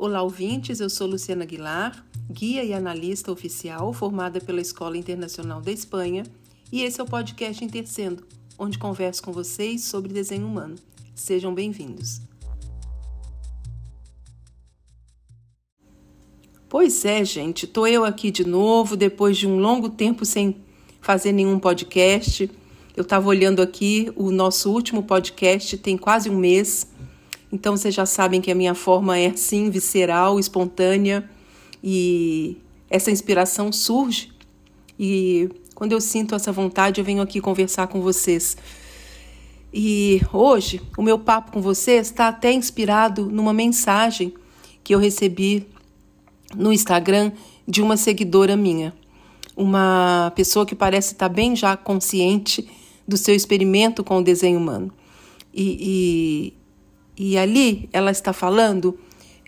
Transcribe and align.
Olá, 0.00 0.22
ouvintes. 0.22 0.78
Eu 0.78 0.88
sou 0.88 1.08
Luciana 1.08 1.42
Aguilar, 1.42 2.06
guia 2.30 2.62
e 2.62 2.72
analista 2.72 3.32
oficial 3.32 3.92
formada 3.92 4.40
pela 4.40 4.60
Escola 4.60 4.96
Internacional 4.96 5.60
da 5.60 5.72
Espanha, 5.72 6.22
e 6.70 6.82
esse 6.82 7.00
é 7.00 7.02
o 7.02 7.06
podcast 7.06 7.64
Intercendo, 7.64 8.24
onde 8.56 8.78
converso 8.78 9.20
com 9.20 9.32
vocês 9.32 9.82
sobre 9.82 10.14
desenho 10.14 10.46
humano. 10.46 10.76
Sejam 11.16 11.52
bem-vindos. 11.52 12.20
Pois 16.68 17.04
é, 17.04 17.24
gente, 17.24 17.66
tô 17.66 17.84
eu 17.84 18.04
aqui 18.04 18.30
de 18.30 18.46
novo 18.46 18.96
depois 18.96 19.36
de 19.36 19.48
um 19.48 19.58
longo 19.58 19.88
tempo 19.88 20.24
sem 20.24 20.58
fazer 21.00 21.32
nenhum 21.32 21.58
podcast. 21.58 22.48
Eu 22.96 23.02
estava 23.02 23.26
olhando 23.26 23.60
aqui 23.60 24.12
o 24.14 24.30
nosso 24.30 24.70
último 24.70 25.02
podcast 25.02 25.76
tem 25.76 25.98
quase 25.98 26.30
um 26.30 26.36
mês. 26.36 26.86
Então 27.50 27.76
vocês 27.76 27.94
já 27.94 28.04
sabem 28.04 28.40
que 28.40 28.50
a 28.50 28.54
minha 28.54 28.74
forma 28.74 29.18
é 29.18 29.28
assim, 29.28 29.70
visceral, 29.70 30.38
espontânea 30.38 31.28
e 31.82 32.58
essa 32.90 33.10
inspiração 33.10 33.72
surge 33.72 34.30
e 34.98 35.48
quando 35.74 35.92
eu 35.92 36.00
sinto 36.00 36.34
essa 36.34 36.50
vontade 36.52 37.00
eu 37.00 37.04
venho 37.04 37.22
aqui 37.22 37.40
conversar 37.40 37.86
com 37.86 38.00
vocês. 38.00 38.56
E 39.72 40.20
hoje 40.32 40.80
o 40.96 41.02
meu 41.02 41.18
papo 41.18 41.52
com 41.52 41.62
vocês 41.62 42.08
está 42.08 42.28
até 42.28 42.52
inspirado 42.52 43.26
numa 43.26 43.52
mensagem 43.52 44.34
que 44.82 44.94
eu 44.94 44.98
recebi 44.98 45.66
no 46.56 46.72
Instagram 46.72 47.32
de 47.66 47.82
uma 47.82 47.96
seguidora 47.96 48.56
minha, 48.56 48.94
uma 49.56 50.32
pessoa 50.34 50.64
que 50.64 50.74
parece 50.74 51.12
estar 51.12 51.28
bem 51.28 51.54
já 51.54 51.76
consciente 51.76 52.68
do 53.06 53.16
seu 53.16 53.34
experimento 53.34 54.02
com 54.02 54.18
o 54.18 54.24
desenho 54.24 54.58
humano. 54.58 54.92
E, 55.54 56.52
e, 57.18 57.36
ali 57.36 57.88
ela 57.92 58.10
está 58.10 58.32
falando 58.32 58.98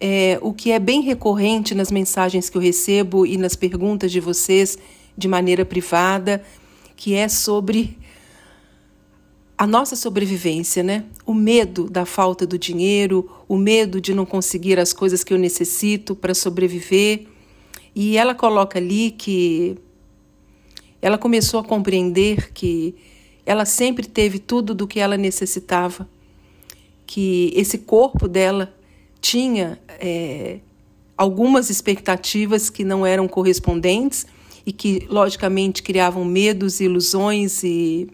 é, 0.01 0.38
o 0.42 0.52
que 0.52 0.73
é 0.73 0.79
bem 0.79 1.02
recorrente 1.02 1.74
nas 1.74 1.91
mensagens 1.91 2.51
que 2.51 2.56
eu 2.56 2.62
recebo 2.62 3.24
e 3.24 3.37
nas 3.37 3.55
perguntas 3.55 4.10
de 4.10 4.18
vocês 4.18 4.76
de 5.16 5.29
maneira 5.29 5.65
privada, 5.65 6.43
que 6.96 7.15
é 7.15 7.29
sobre 7.29 7.98
a 9.57 9.66
nossa 9.66 9.95
sobrevivência, 9.95 10.82
né? 10.82 11.04
O 11.26 11.35
medo 11.35 11.88
da 11.88 12.07
falta 12.07 12.46
do 12.46 12.59
dinheiro, 12.59 13.30
o 13.46 13.59
medo 13.59 14.01
de 14.01 14.15
não 14.15 14.24
conseguir 14.24 14.79
as 14.79 14.95
coisas 14.95 15.23
que 15.23 15.35
eu 15.35 15.38
necessito 15.38 16.16
para 16.16 16.32
sobreviver. 16.32 17.26
E 17.95 18.16
ela 18.16 18.35
coloca 18.35 18.79
ali 18.79 19.10
que 19.10 19.76
ela 21.02 21.18
começou 21.18 21.60
a 21.60 21.65
compreender 21.65 22.52
que 22.52 22.95
ela 23.45 23.66
sempre 23.66 24.07
teve 24.07 24.38
tudo 24.38 24.74
do 24.74 24.87
que 24.87 24.98
ela 24.98 25.18
necessitava, 25.18 26.09
que 27.11 27.53
esse 27.57 27.77
corpo 27.77 28.29
dela 28.29 28.73
tinha 29.21 29.80
é, 29.99 30.61
algumas 31.16 31.69
expectativas 31.69 32.71
que 32.71 32.85
não 32.85 33.05
eram 33.05 33.27
correspondentes 33.27 34.25
e 34.65 34.73
que, 34.73 35.09
logicamente, 35.11 35.83
criavam 35.83 36.25
medos, 36.25 36.79
ilusões 36.79 37.65
e 37.65 38.09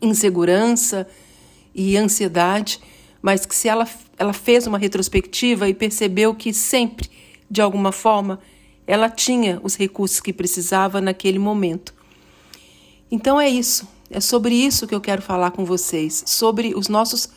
insegurança 0.00 1.06
e 1.74 1.94
ansiedade, 1.98 2.80
mas 3.20 3.44
que 3.44 3.54
se 3.54 3.68
ela, 3.68 3.86
ela 4.16 4.32
fez 4.32 4.66
uma 4.66 4.78
retrospectiva 4.78 5.68
e 5.68 5.74
percebeu 5.74 6.34
que 6.34 6.54
sempre, 6.54 7.06
de 7.50 7.60
alguma 7.60 7.92
forma, 7.92 8.40
ela 8.86 9.10
tinha 9.10 9.60
os 9.62 9.76
recursos 9.76 10.20
que 10.20 10.32
precisava 10.32 11.02
naquele 11.02 11.38
momento. 11.38 11.92
Então 13.10 13.38
é 13.38 13.50
isso. 13.50 13.86
É 14.08 14.20
sobre 14.20 14.54
isso 14.54 14.86
que 14.86 14.94
eu 14.94 15.02
quero 15.02 15.20
falar 15.20 15.50
com 15.50 15.66
vocês, 15.66 16.24
sobre 16.26 16.72
os 16.74 16.88
nossos 16.88 17.28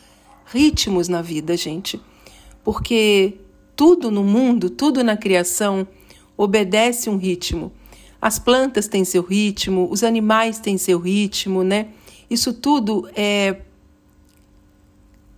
ritmos 0.44 1.08
na 1.08 1.22
vida, 1.22 1.56
gente. 1.56 2.00
Porque 2.62 3.34
tudo 3.76 4.10
no 4.10 4.22
mundo, 4.22 4.70
tudo 4.70 5.02
na 5.02 5.16
criação 5.16 5.86
obedece 6.36 7.10
um 7.10 7.16
ritmo. 7.16 7.72
As 8.20 8.38
plantas 8.38 8.88
têm 8.88 9.04
seu 9.04 9.22
ritmo, 9.22 9.88
os 9.90 10.02
animais 10.02 10.58
têm 10.58 10.78
seu 10.78 10.98
ritmo, 10.98 11.62
né? 11.62 11.88
Isso 12.30 12.52
tudo 12.52 13.08
é 13.14 13.60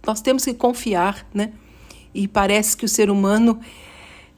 nós 0.06 0.20
temos 0.20 0.44
que 0.44 0.54
confiar, 0.54 1.26
né? 1.34 1.52
E 2.14 2.28
parece 2.28 2.76
que 2.76 2.84
o 2.84 2.88
ser 2.88 3.10
humano 3.10 3.60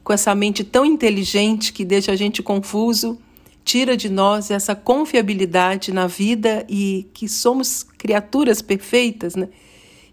com 0.03 0.13
essa 0.13 0.33
mente 0.33 0.63
tão 0.63 0.83
inteligente 0.83 1.71
que 1.71 1.85
deixa 1.85 2.11
a 2.11 2.15
gente 2.15 2.41
confuso, 2.41 3.19
tira 3.63 3.95
de 3.95 4.09
nós 4.09 4.49
essa 4.49 4.73
confiabilidade 4.73 5.91
na 5.91 6.07
vida 6.07 6.65
e 6.67 7.07
que 7.13 7.29
somos 7.29 7.83
criaturas 7.83 8.59
perfeitas, 8.59 9.35
né? 9.35 9.49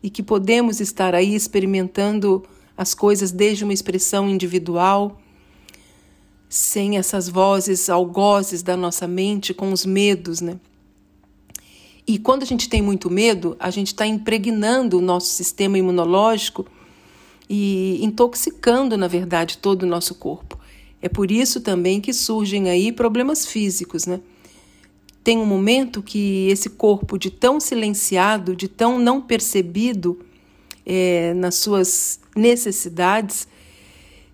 E 0.06 0.08
que 0.08 0.22
podemos 0.22 0.80
estar 0.80 1.16
aí 1.16 1.34
experimentando 1.34 2.44
as 2.76 2.94
coisas 2.94 3.32
desde 3.32 3.64
uma 3.64 3.72
expressão 3.72 4.30
individual, 4.30 5.20
sem 6.48 6.96
essas 6.96 7.28
vozes 7.28 7.90
algozes 7.90 8.62
da 8.62 8.76
nossa 8.76 9.08
mente, 9.08 9.52
com 9.52 9.72
os 9.72 9.84
medos, 9.84 10.40
né? 10.40 10.60
E 12.06 12.18
quando 12.18 12.44
a 12.44 12.46
gente 12.46 12.68
tem 12.68 12.80
muito 12.80 13.10
medo, 13.10 13.56
a 13.58 13.68
gente 13.68 13.88
está 13.88 14.06
impregnando 14.06 14.96
o 14.96 15.02
nosso 15.02 15.30
sistema 15.30 15.76
imunológico 15.76 16.64
e 17.50 17.98
intoxicando, 18.00 18.96
na 18.96 19.08
verdade, 19.08 19.58
todo 19.58 19.82
o 19.82 19.86
nosso 19.86 20.14
corpo. 20.14 20.56
É 21.02 21.08
por 21.08 21.32
isso 21.32 21.60
também 21.60 22.00
que 22.00 22.12
surgem 22.12 22.70
aí 22.70 22.92
problemas 22.92 23.44
físicos, 23.44 24.06
né? 24.06 24.20
Tem 25.26 25.38
um 25.38 25.44
momento 25.44 26.04
que 26.04 26.46
esse 26.50 26.70
corpo 26.70 27.18
de 27.18 27.32
tão 27.32 27.58
silenciado, 27.58 28.54
de 28.54 28.68
tão 28.68 28.96
não 28.96 29.20
percebido 29.20 30.24
é, 30.86 31.34
nas 31.34 31.56
suas 31.56 32.20
necessidades, 32.36 33.48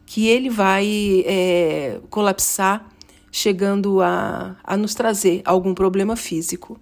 que 0.04 0.28
ele 0.28 0.50
vai 0.50 1.24
é, 1.24 1.98
colapsar, 2.10 2.86
chegando 3.30 4.02
a, 4.02 4.54
a 4.62 4.76
nos 4.76 4.94
trazer 4.94 5.40
algum 5.46 5.72
problema 5.72 6.14
físico. 6.14 6.78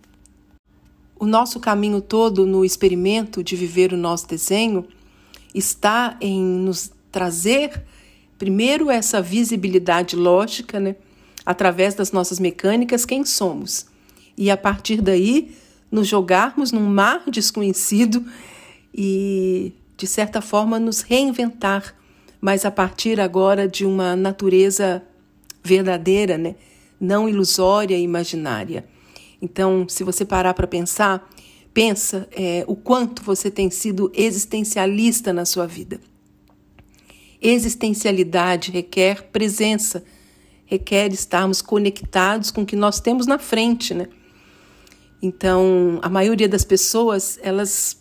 O 1.16 1.24
nosso 1.24 1.60
caminho 1.60 2.00
todo 2.00 2.44
no 2.44 2.64
experimento 2.64 3.44
de 3.44 3.54
viver 3.54 3.92
o 3.92 3.96
nosso 3.96 4.26
desenho 4.26 4.88
está 5.54 6.16
em 6.20 6.42
nos 6.42 6.90
trazer 7.12 7.84
Primeiro, 8.36 8.90
essa 8.90 9.22
visibilidade 9.22 10.16
lógica, 10.16 10.80
né? 10.80 10.96
através 11.44 11.94
das 11.94 12.10
nossas 12.10 12.40
mecânicas, 12.40 13.04
quem 13.04 13.24
somos. 13.24 13.89
E 14.40 14.50
a 14.50 14.56
partir 14.56 15.02
daí, 15.02 15.54
nos 15.92 16.08
jogarmos 16.08 16.72
num 16.72 16.86
mar 16.86 17.24
desconhecido 17.30 18.24
e, 18.92 19.74
de 19.98 20.06
certa 20.06 20.40
forma, 20.40 20.80
nos 20.80 21.02
reinventar, 21.02 21.94
mas 22.40 22.64
a 22.64 22.70
partir 22.70 23.20
agora 23.20 23.68
de 23.68 23.84
uma 23.84 24.16
natureza 24.16 25.02
verdadeira, 25.62 26.38
né? 26.38 26.54
não 26.98 27.28
ilusória 27.28 27.94
e 27.98 28.02
imaginária. 28.02 28.86
Então, 29.42 29.86
se 29.86 30.02
você 30.02 30.24
parar 30.24 30.54
para 30.54 30.66
pensar, 30.66 31.28
pensa 31.74 32.26
é, 32.32 32.64
o 32.66 32.74
quanto 32.74 33.22
você 33.22 33.50
tem 33.50 33.70
sido 33.70 34.10
existencialista 34.14 35.34
na 35.34 35.44
sua 35.44 35.66
vida. 35.66 36.00
Existencialidade 37.42 38.70
requer 38.70 39.24
presença, 39.24 40.02
requer 40.64 41.12
estarmos 41.12 41.60
conectados 41.60 42.50
com 42.50 42.62
o 42.62 42.66
que 42.66 42.74
nós 42.74 43.00
temos 43.00 43.26
na 43.26 43.38
frente, 43.38 43.92
né? 43.92 44.08
Então, 45.22 45.98
a 46.02 46.08
maioria 46.08 46.48
das 46.48 46.64
pessoas, 46.64 47.38
elas 47.42 47.98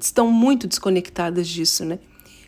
estão 0.00 0.30
muito 0.30 0.66
desconectadas 0.66 1.48
disso, 1.48 1.84
né? 1.84 1.98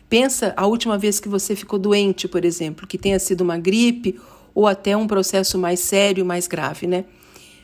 Pensa 0.09 0.53
a 0.57 0.65
última 0.65 0.97
vez 0.97 1.19
que 1.19 1.29
você 1.29 1.55
ficou 1.55 1.79
doente, 1.79 2.27
por 2.27 2.43
exemplo, 2.43 2.87
que 2.87 2.97
tenha 2.97 3.19
sido 3.19 3.41
uma 3.41 3.57
gripe 3.57 4.19
ou 4.53 4.67
até 4.67 4.95
um 4.95 5.07
processo 5.07 5.57
mais 5.57 5.79
sério, 5.79 6.25
mais 6.25 6.47
grave, 6.47 6.87
né? 6.87 7.05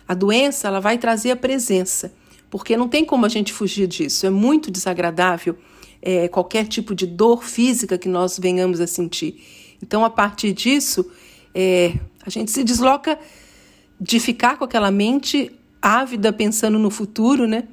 A 0.08 0.14
doença, 0.14 0.68
ela 0.68 0.80
vai 0.80 0.98
trazer 0.98 1.32
a 1.32 1.36
presença, 1.36 2.14
porque 2.50 2.78
não 2.78 2.88
tem 2.88 3.04
como 3.04 3.26
a 3.26 3.30
gente 3.30 3.52
fugir 3.52 3.88
disso. 3.88 4.26
É 4.26 4.30
muito 4.30 4.72
desagradável 4.72 5.58
é, 6.02 6.28
qualquer 6.30 6.66
tipo 6.68 6.96
de 6.96 7.06
dor 7.06 7.44
física 7.44 7.98
que 7.98 8.08
nós 8.08 8.40
venhamos 8.40 8.80
a 8.80 8.88
sentir. 8.88 9.44
Então, 9.82 10.06
a 10.06 10.10
partir 10.10 10.54
disso, 10.54 11.10
é, 11.54 11.94
a 12.26 12.30
gente 12.30 12.52
se 12.52 12.64
desloca 12.64 13.20
de 14.00 14.20
ficar 14.20 14.58
com 14.58 14.64
aquela 14.64 14.92
mente 14.92 15.52
ávida 15.88 16.34
pensando 16.34 16.78
no 16.78 16.90
futuro, 16.90 17.48
né? 17.48 17.64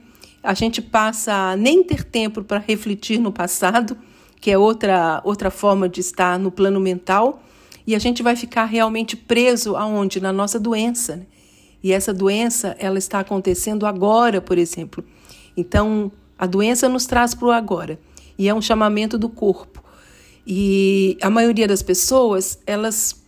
A 0.42 0.54
gente 0.54 0.80
passa 0.80 1.32
a 1.32 1.56
nem 1.56 1.82
ter 1.82 2.04
tempo 2.04 2.44
para 2.44 2.58
refletir 2.58 3.18
no 3.18 3.32
passado, 3.32 3.96
que 4.40 4.50
é 4.50 4.58
outra, 4.58 5.20
outra 5.24 5.50
forma 5.50 5.88
de 5.88 6.00
estar 6.00 6.38
no 6.38 6.50
plano 6.50 6.78
mental, 6.78 7.42
e 7.86 7.94
a 7.94 7.98
gente 7.98 8.22
vai 8.22 8.36
ficar 8.36 8.66
realmente 8.66 9.16
preso 9.16 9.74
aonde? 9.76 10.20
Na 10.20 10.32
nossa 10.32 10.60
doença. 10.60 11.16
Né? 11.16 11.26
E 11.82 11.92
essa 11.92 12.14
doença, 12.14 12.76
ela 12.78 12.98
está 12.98 13.20
acontecendo 13.20 13.84
agora, 13.84 14.40
por 14.40 14.58
exemplo. 14.58 15.04
Então, 15.56 16.12
a 16.38 16.46
doença 16.46 16.88
nos 16.88 17.06
traz 17.06 17.34
para 17.34 17.48
o 17.48 17.50
agora 17.50 17.98
e 18.38 18.48
é 18.48 18.54
um 18.54 18.62
chamamento 18.62 19.18
do 19.18 19.28
corpo. 19.28 19.82
E 20.46 21.16
a 21.20 21.30
maioria 21.30 21.66
das 21.66 21.82
pessoas, 21.82 22.58
elas 22.66 23.22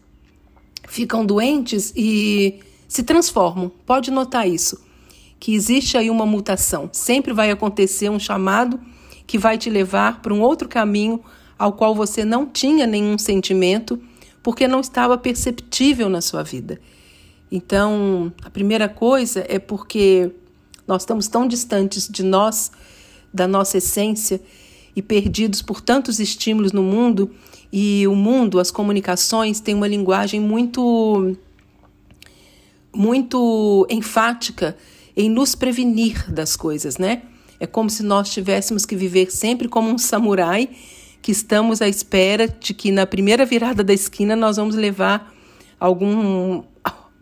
ficam 0.87 1.25
doentes 1.25 1.93
e 1.97 2.61
se 2.89 3.03
transformam. 3.03 3.71
Pode 3.85 4.11
notar 4.11 4.49
isso, 4.49 4.85
que 5.39 5.55
existe 5.55 5.97
aí 5.97 6.11
uma 6.11 6.27
mutação. 6.27 6.89
Sempre 6.93 7.33
vai 7.33 7.51
acontecer 7.51 8.09
um 8.11 8.19
chamado 8.19 8.81
que 9.27 9.39
vai 9.39 9.59
te 9.59 9.69
levar 9.69 10.23
para 10.23 10.33
um 10.33 10.41
outro 10.41 10.69
caminho 10.69 11.23
ao 11.59 11.73
qual 11.73 11.95
você 11.95 12.25
não 12.25 12.47
tinha 12.47 12.87
nenhum 12.87 13.19
sentimento, 13.19 14.01
porque 14.43 14.69
não 14.69 14.81
estava 14.81 15.19
perceptível 15.19 16.09
na 16.09 16.21
sua 16.21 16.43
vida. 16.43 16.81
Então, 17.51 18.33
a 18.45 18.51
primeira 18.51 18.89
coisa 18.89 19.45
é 19.49 19.59
porque 19.59 20.31
nós 20.87 21.03
estamos 21.03 21.27
tão 21.27 21.49
distantes 21.49 22.09
de 22.09 22.23
nós, 22.23 22.71
da 23.33 23.49
nossa 23.49 23.79
essência, 23.79 24.41
e 24.95 25.03
perdidos 25.03 25.61
por 25.61 25.81
tantos 25.81 26.21
estímulos 26.21 26.73
no 26.73 26.83
mundo, 26.83 27.31
e 27.73 28.07
o 28.07 28.15
mundo, 28.15 28.59
as 28.61 28.71
comunicações, 28.71 29.61
têm 29.61 29.75
uma 29.75 29.89
linguagem 29.89 30.41
muito 30.41 31.37
muito 32.97 33.87
enfática 33.91 34.77
em 35.17 35.29
nos 35.31 35.55
prevenir 35.55 36.31
das 36.31 36.57
coisas, 36.57 36.99
né? 36.99 37.23
É 37.59 37.67
como 37.67 37.89
se 37.89 38.03
nós 38.03 38.31
tivéssemos 38.31 38.85
que 38.85 38.97
viver 38.97 39.31
sempre 39.31 39.69
como 39.69 39.91
um 39.91 39.99
samurai, 39.99 40.69
que 41.23 41.33
estamos 41.33 41.81
à 41.81 41.89
espera 41.89 42.47
de 42.49 42.75
que 42.75 42.93
na 42.93 43.07
primeira 43.07 43.45
virada 43.45 43.83
da 43.83 43.93
esquina 43.93 44.37
nós 44.37 44.57
vamos 44.57 44.75
levar 44.75 45.35
algum 45.81 46.63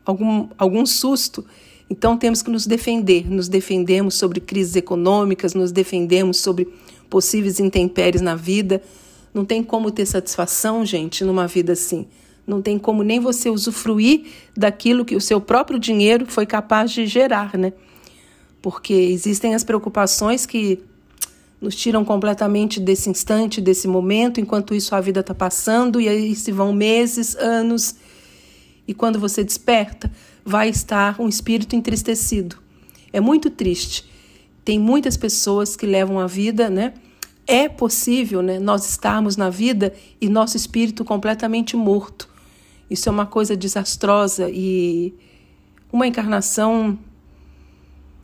algum 0.04 0.48
algum 0.58 0.84
susto. 0.84 1.44
Então 1.88 2.16
temos 2.16 2.42
que 2.42 2.50
nos 2.50 2.66
defender, 2.66 3.30
nos 3.30 3.48
defendemos 3.48 4.14
sobre 4.14 4.40
crises 4.40 4.76
econômicas, 4.76 5.54
nos 5.54 5.70
defendemos 5.70 6.38
sobre 6.38 6.68
possíveis 7.08 7.60
intempéries 7.60 8.20
na 8.20 8.34
vida. 8.34 8.82
Não 9.32 9.44
tem 9.44 9.62
como 9.62 9.90
ter 9.90 10.06
satisfação, 10.06 10.84
gente, 10.84 11.24
numa 11.24 11.46
vida 11.46 11.72
assim. 11.72 12.06
Não 12.46 12.60
tem 12.60 12.78
como 12.78 13.02
nem 13.02 13.20
você 13.20 13.48
usufruir 13.48 14.26
daquilo 14.56 15.04
que 15.04 15.16
o 15.16 15.20
seu 15.20 15.40
próprio 15.40 15.78
dinheiro 15.78 16.26
foi 16.26 16.44
capaz 16.44 16.90
de 16.90 17.06
gerar, 17.06 17.56
né? 17.56 17.72
Porque 18.60 18.92
existem 18.92 19.54
as 19.54 19.64
preocupações 19.64 20.46
que 20.46 20.80
nos 21.60 21.74
tiram 21.74 22.04
completamente 22.04 22.78
desse 22.78 23.08
instante, 23.08 23.60
desse 23.60 23.88
momento, 23.88 24.40
enquanto 24.40 24.74
isso 24.74 24.94
a 24.94 25.00
vida 25.00 25.20
está 25.20 25.34
passando, 25.34 26.00
e 26.00 26.08
aí 26.08 26.34
se 26.34 26.52
vão 26.52 26.72
meses, 26.72 27.34
anos, 27.36 27.96
e 28.86 28.92
quando 28.92 29.18
você 29.18 29.42
desperta, 29.42 30.10
vai 30.44 30.68
estar 30.68 31.18
um 31.18 31.28
espírito 31.28 31.74
entristecido. 31.74 32.56
É 33.12 33.20
muito 33.20 33.48
triste. 33.48 34.04
Tem 34.62 34.78
muitas 34.78 35.16
pessoas 35.16 35.74
que 35.76 35.86
levam 35.86 36.18
a 36.18 36.26
vida, 36.26 36.68
né? 36.68 36.92
É 37.46 37.68
possível, 37.68 38.40
né, 38.42 38.58
nós 38.58 38.88
estarmos 38.88 39.36
na 39.36 39.50
vida 39.50 39.92
e 40.18 40.28
nosso 40.28 40.56
espírito 40.56 41.04
completamente 41.04 41.76
morto. 41.76 42.28
Isso 42.94 43.08
é 43.08 43.12
uma 43.12 43.26
coisa 43.26 43.56
desastrosa 43.56 44.48
e 44.48 45.12
uma 45.92 46.06
encarnação 46.06 46.96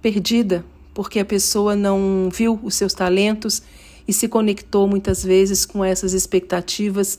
perdida, 0.01 0.65
porque 0.95 1.19
a 1.19 1.25
pessoa 1.25 1.75
não 1.75 2.29
viu 2.33 2.57
os 2.63 2.77
seus 2.77 2.95
talentos 2.95 3.65
e 4.07 4.13
se 4.13 4.29
conectou 4.29 4.87
muitas 4.87 5.25
vezes 5.25 5.67
com 5.67 5.85
essas 5.85 6.13
expectativas 6.13 7.19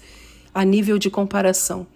a 0.54 0.64
nível 0.64 0.98
de 0.98 1.10
comparação. 1.10 1.82
O 1.82 1.88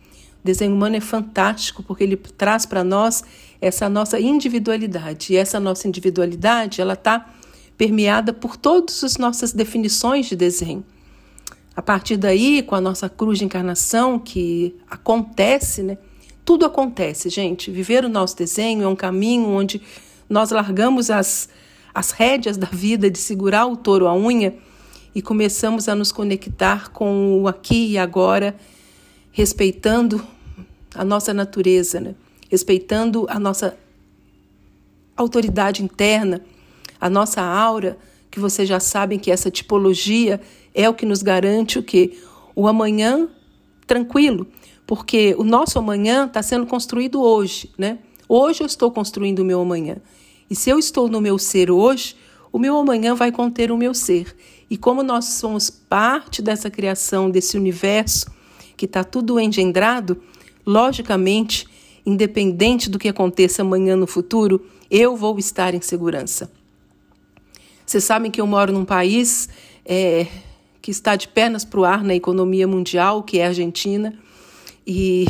desenho 0.44 0.74
humano 0.74 0.98
é 0.98 1.00
fantástico 1.00 1.82
porque 1.82 2.04
ele 2.04 2.18
traz 2.18 2.66
para 2.66 2.84
nós 2.84 3.24
essa 3.62 3.88
nossa 3.88 4.20
individualidade. 4.20 5.32
E 5.32 5.38
essa 5.38 5.58
nossa 5.58 5.88
individualidade, 5.88 6.82
ela 6.82 6.96
está 6.96 7.34
permeada 7.78 8.34
por 8.34 8.58
todas 8.58 9.06
as 9.06 9.16
nossas 9.16 9.54
definições 9.54 10.26
de 10.26 10.36
desenho. 10.36 10.84
A 11.76 11.82
partir 11.82 12.16
daí, 12.16 12.64
com 12.64 12.74
a 12.74 12.82
nossa 12.82 13.10
cruz 13.10 13.38
de 13.38 13.46
encarnação, 13.46 14.18
que 14.18 14.76
acontece, 14.90 15.84
né? 15.84 15.98
Tudo 16.46 16.66
acontece, 16.66 17.30
gente. 17.30 17.70
Viver 17.70 18.06
o 18.06 18.10
nosso 18.10 18.38
desenho 18.38 18.84
é 18.84 18.88
um 18.88 18.96
caminho 18.96 19.50
onde 19.50 19.82
nós 20.30 20.52
largamos 20.52 21.10
as, 21.10 21.50
as 21.94 22.12
rédeas 22.12 22.56
da 22.56 22.68
vida 22.68 23.10
de 23.10 23.18
segurar 23.18 23.66
o 23.66 23.76
touro 23.76 24.08
à 24.08 24.16
unha 24.16 24.56
e 25.14 25.22
começamos 25.22 25.90
a 25.90 25.96
nos 25.96 26.12
conectar 26.12 26.92
com 26.92 27.42
o 27.42 27.48
aqui 27.48 27.92
e 27.92 27.98
agora, 27.98 28.56
respeitando 29.32 30.26
a 30.94 31.04
nossa 31.04 31.34
natureza, 31.34 32.00
né? 32.00 32.16
respeitando 32.50 33.26
a 33.30 33.40
nossa 33.40 33.78
autoridade 35.16 35.84
interna, 35.84 36.42
a 37.00 37.10
nossa 37.10 37.42
aura, 37.42 37.98
que 38.36 38.40
vocês 38.42 38.68
já 38.68 38.82
sabem 38.82 39.18
que 39.18 39.32
essa 39.32 39.50
tipologia 39.50 40.42
é 40.74 40.90
o 40.90 40.94
que 40.94 41.06
nos 41.06 41.24
garante 41.24 41.80
o 41.80 41.84
que 41.84 42.20
o 42.54 42.68
amanhã 42.68 43.30
tranquilo, 43.88 44.46
porque 44.86 45.34
o 45.38 45.44
nosso 45.46 45.80
amanhã 45.80 46.26
está 46.26 46.44
sendo 46.44 46.66
construído 46.66 47.22
hoje, 47.22 47.72
né? 47.78 47.98
Hoje 48.28 48.62
eu 48.62 48.68
estou 48.68 48.92
construindo 48.92 49.40
o 49.40 49.46
meu 49.46 49.62
amanhã. 49.62 50.02
E 50.50 50.56
se 50.56 50.70
eu 50.70 50.78
estou 50.78 51.08
no 51.08 51.22
meu 51.22 51.40
ser 51.40 51.72
hoje, 51.72 52.18
o 52.52 52.60
meu 52.60 52.76
amanhã 52.76 53.16
vai 53.16 53.32
conter 53.32 53.72
o 53.72 53.78
meu 53.78 53.94
ser. 53.94 54.36
E 54.70 54.76
como 54.76 55.02
nós 55.02 55.24
somos 55.26 55.70
parte 55.70 56.42
dessa 56.42 56.70
criação, 56.70 57.32
desse 57.32 57.56
universo 57.56 58.26
que 58.76 58.84
está 58.84 59.02
tudo 59.02 59.40
engendrado, 59.40 60.22
logicamente, 60.66 61.66
independente 62.06 62.90
do 62.90 63.00
que 63.00 63.08
aconteça 63.08 63.62
amanhã 63.62 63.96
no 63.96 64.06
futuro, 64.06 64.66
eu 64.92 65.16
vou 65.16 65.40
estar 65.40 65.74
em 65.74 65.80
segurança. 65.80 66.52
Vocês 67.86 68.04
sabem 68.04 68.32
que 68.32 68.42
eu 68.42 68.48
moro 68.48 68.74
num 68.74 68.86
país 68.86 69.48
é, 69.86 70.28
que 70.82 70.92
está 70.92 71.16
de 71.16 71.28
pernas 71.28 71.64
para 71.64 71.80
o 71.80 71.86
ar 71.86 72.04
na 72.04 72.16
economia 72.16 72.68
mundial, 72.68 73.24
que 73.24 73.40
é 73.40 73.46
a 73.46 73.48
Argentina, 73.50 74.14
e, 74.86 75.26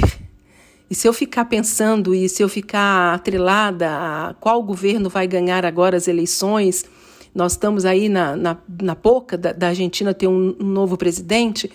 e 0.89 0.95
se 0.95 1.07
eu 1.07 1.13
ficar 1.13 1.45
pensando 1.45 2.13
e 2.13 2.29
se 2.29 2.41
eu 2.41 2.49
ficar 2.49 3.13
atrelada 3.13 3.89
a 3.89 4.35
qual 4.39 4.61
governo 4.63 5.09
vai 5.09 5.27
ganhar 5.27 5.65
agora 5.65 5.97
as 5.97 6.07
eleições, 6.07 6.85
nós 7.33 7.53
estamos 7.53 7.85
aí 7.85 8.07
na, 8.07 8.35
na, 8.35 8.57
na 8.81 8.95
boca 8.95 9.37
da, 9.37 9.51
da 9.51 9.67
Argentina 9.67 10.13
ter 10.13 10.27
um, 10.27 10.55
um 10.59 10.65
novo 10.65 10.97
presidente 10.97 11.69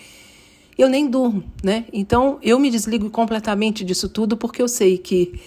eu 0.82 0.88
nem 0.88 1.06
durmo, 1.06 1.44
né? 1.62 1.84
Então 1.92 2.38
eu 2.42 2.58
me 2.58 2.70
desligo 2.70 3.10
completamente 3.10 3.84
disso 3.84 4.08
tudo 4.08 4.36
porque 4.36 4.62
eu 4.62 4.68
sei 4.68 4.96
que 4.96 5.38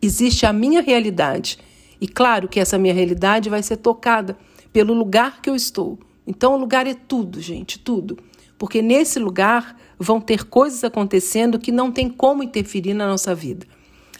existe 0.00 0.46
a 0.46 0.52
minha 0.52 0.80
realidade. 0.80 1.58
E 2.00 2.06
claro 2.06 2.46
que 2.46 2.60
essa 2.60 2.78
minha 2.78 2.94
realidade 2.94 3.50
vai 3.50 3.62
ser 3.62 3.78
tocada 3.78 4.36
pelo 4.76 4.92
lugar 4.92 5.40
que 5.40 5.48
eu 5.48 5.56
estou. 5.56 5.98
Então 6.26 6.52
o 6.52 6.58
lugar 6.58 6.86
é 6.86 6.92
tudo, 6.92 7.40
gente, 7.40 7.78
tudo. 7.78 8.18
Porque 8.58 8.82
nesse 8.82 9.18
lugar 9.18 9.74
vão 9.98 10.20
ter 10.20 10.44
coisas 10.44 10.84
acontecendo 10.84 11.58
que 11.58 11.72
não 11.72 11.90
tem 11.90 12.10
como 12.10 12.42
interferir 12.42 12.92
na 12.92 13.08
nossa 13.08 13.34
vida. 13.34 13.66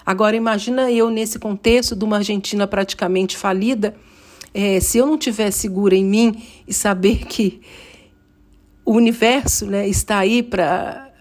Agora 0.07 0.35
imagina 0.35 0.91
eu 0.91 1.11
nesse 1.11 1.39
contexto 1.39 1.95
de 1.95 2.03
uma 2.07 2.17
Argentina 2.17 2.67
praticamente 2.67 3.37
falida, 3.37 3.95
é, 4.55 4.81
se 4.81 4.97
eu 4.97 5.05
não 5.05 5.19
tiver 5.19 5.51
segura 5.51 5.95
em 5.95 6.07
mim 6.07 6.43
e 6.67 6.73
saber 6.73 7.27
que 7.27 7.61
o 8.83 8.95
universo 8.95 9.67
né, 9.67 9.87
está 9.87 10.21
aí 10.21 10.43
para 10.43 11.13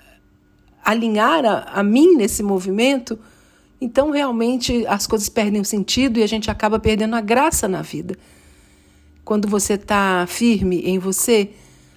alinhar 0.81 1.43
a, 1.43 1.59
a 1.73 1.83
mim 1.83 2.15
nesse 2.15 2.41
movimento, 2.41 3.19
então 3.81 4.11
realmente 4.11 4.87
as 4.87 5.05
coisas 5.05 5.27
perdem 5.27 5.59
o 5.59 5.65
sentido 5.65 6.19
e 6.19 6.23
a 6.23 6.27
gente 6.27 6.49
acaba 6.49 6.79
perdendo 6.79 7.17
a 7.17 7.21
graça 7.21 7.67
na 7.67 7.81
vida. 7.81 8.15
Quando 9.25 9.47
você 9.47 9.73
está 9.73 10.27
firme 10.27 10.81
em 10.81 10.99
você, 10.99 11.49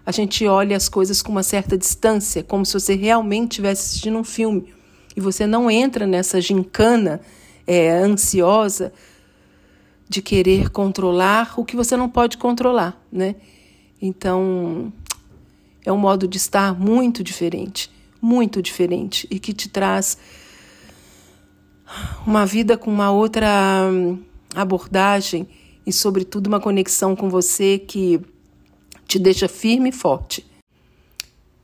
a 0.04 0.10
gente 0.10 0.46
olha 0.46 0.74
as 0.74 0.88
coisas 0.88 1.20
com 1.20 1.30
uma 1.30 1.42
certa 1.42 1.76
distância, 1.76 2.42
como 2.42 2.64
se 2.64 2.72
você 2.72 2.94
realmente 2.94 3.52
estivesse 3.52 3.82
assistindo 3.82 4.16
um 4.16 4.24
filme. 4.24 4.72
E 5.14 5.20
você 5.20 5.46
não 5.46 5.70
entra 5.70 6.06
nessa 6.06 6.40
gincana 6.40 7.20
é, 7.66 7.90
ansiosa 7.90 8.94
de 10.08 10.22
querer 10.22 10.70
controlar 10.70 11.52
o 11.58 11.66
que 11.66 11.76
você 11.76 11.98
não 11.98 12.08
pode 12.08 12.38
controlar, 12.38 12.98
né? 13.12 13.36
Então, 14.00 14.90
é 15.84 15.92
um 15.92 15.98
modo 15.98 16.26
de 16.26 16.38
estar 16.38 16.74
muito 16.74 17.22
diferente, 17.22 17.90
muito 18.22 18.62
diferente 18.62 19.28
e 19.30 19.38
que 19.38 19.52
te 19.52 19.68
traz 19.68 20.16
uma 22.26 22.46
vida 22.46 22.78
com 22.78 22.90
uma 22.90 23.10
outra 23.10 23.86
hum, 23.92 24.18
abordagem 24.54 25.46
e, 25.88 25.92
sobretudo, 25.92 26.48
uma 26.48 26.60
conexão 26.60 27.16
com 27.16 27.30
você 27.30 27.78
que 27.78 28.20
te 29.06 29.18
deixa 29.18 29.48
firme 29.48 29.88
e 29.88 29.92
forte. 29.92 30.44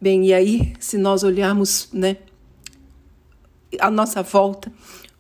Bem, 0.00 0.25
e 0.25 0.33
aí, 0.33 0.73
se 0.81 0.97
nós 0.97 1.23
olharmos, 1.23 1.90
né, 1.93 2.16
a 3.78 3.90
nossa 3.90 4.23
volta, 4.23 4.73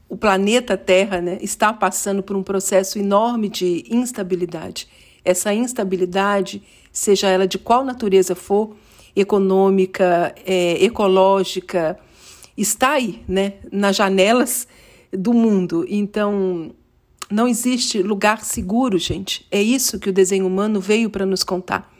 o 0.08 0.16
planeta 0.16 0.74
Terra, 0.74 1.20
né, 1.20 1.36
está 1.42 1.70
passando 1.70 2.22
por 2.22 2.34
um 2.34 2.42
processo 2.42 2.98
enorme 2.98 3.50
de 3.50 3.84
instabilidade. 3.90 4.88
Essa 5.22 5.52
instabilidade, 5.52 6.62
seja 6.90 7.28
ela 7.28 7.46
de 7.46 7.58
qual 7.58 7.84
natureza 7.84 8.34
for, 8.34 8.74
econômica, 9.14 10.34
é, 10.46 10.82
ecológica, 10.82 11.98
está 12.56 12.92
aí, 12.92 13.22
né, 13.28 13.54
nas 13.70 13.96
janelas 13.96 14.66
do 15.12 15.34
mundo. 15.34 15.84
Então, 15.90 16.74
não 17.30 17.48
existe 17.48 18.02
lugar 18.02 18.44
seguro, 18.44 18.98
gente. 18.98 19.46
É 19.50 19.62
isso 19.62 19.98
que 19.98 20.08
o 20.08 20.12
desenho 20.12 20.46
humano 20.46 20.80
veio 20.80 21.10
para 21.10 21.26
nos 21.26 21.42
contar. 21.42 21.92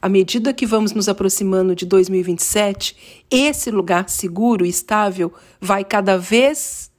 À 0.00 0.08
medida 0.08 0.52
que 0.52 0.66
vamos 0.66 0.92
nos 0.92 1.08
aproximando 1.08 1.76
de 1.76 1.86
2027, 1.86 3.24
esse 3.30 3.70
lugar 3.70 4.08
seguro 4.08 4.66
e 4.66 4.68
estável 4.68 5.32
vai 5.60 5.84
cada 5.84 6.18
vez 6.18 6.90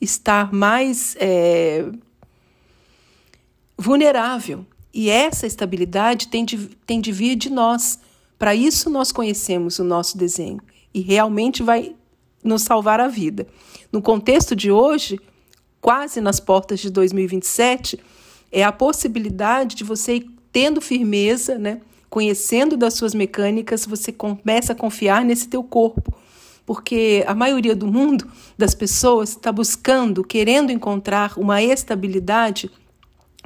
estar 0.00 0.52
mais 0.52 1.16
é, 1.18 1.90
vulnerável. 3.76 4.64
E 4.94 5.10
essa 5.10 5.46
estabilidade 5.46 6.28
tem 6.28 6.44
de, 6.44 6.58
tem 6.86 7.00
de 7.00 7.12
vir 7.12 7.36
de 7.36 7.50
nós, 7.50 7.98
Para 8.38 8.54
isso 8.54 8.88
nós 8.88 9.10
conhecemos 9.10 9.80
o 9.80 9.84
nosso 9.84 10.16
desenho 10.16 10.60
e 10.94 11.00
realmente 11.00 11.60
vai 11.60 11.96
nos 12.42 12.62
salvar 12.62 13.00
a 13.00 13.08
vida. 13.08 13.48
No 13.90 14.00
contexto 14.00 14.54
de 14.54 14.70
hoje, 14.70 15.18
quase 15.80 16.20
nas 16.20 16.40
portas 16.40 16.80
de 16.80 16.90
2027, 16.90 17.98
é 18.50 18.62
a 18.64 18.72
possibilidade 18.72 19.76
de 19.76 19.84
você 19.84 20.16
ir 20.16 20.30
tendo 20.52 20.80
firmeza, 20.80 21.58
né? 21.58 21.80
Conhecendo 22.10 22.76
das 22.76 22.94
suas 22.94 23.14
mecânicas, 23.14 23.84
você 23.84 24.10
começa 24.10 24.72
a 24.72 24.76
confiar 24.76 25.24
nesse 25.24 25.48
teu 25.48 25.62
corpo. 25.62 26.14
Porque 26.64 27.24
a 27.26 27.34
maioria 27.34 27.74
do 27.76 27.86
mundo, 27.86 28.26
das 28.56 28.74
pessoas, 28.74 29.30
está 29.30 29.52
buscando, 29.52 30.24
querendo 30.24 30.70
encontrar 30.70 31.38
uma 31.38 31.62
estabilidade 31.62 32.70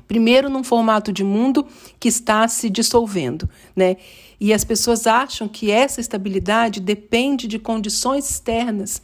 primeiro 0.08 0.50
num 0.50 0.64
formato 0.64 1.12
de 1.12 1.24
mundo 1.24 1.66
que 1.98 2.08
está 2.08 2.46
se 2.48 2.68
dissolvendo, 2.68 3.48
né? 3.74 3.96
E 4.40 4.52
as 4.52 4.64
pessoas 4.64 5.06
acham 5.06 5.48
que 5.48 5.70
essa 5.70 6.00
estabilidade 6.00 6.80
depende 6.80 7.46
de 7.46 7.58
condições 7.58 8.28
externas, 8.28 9.00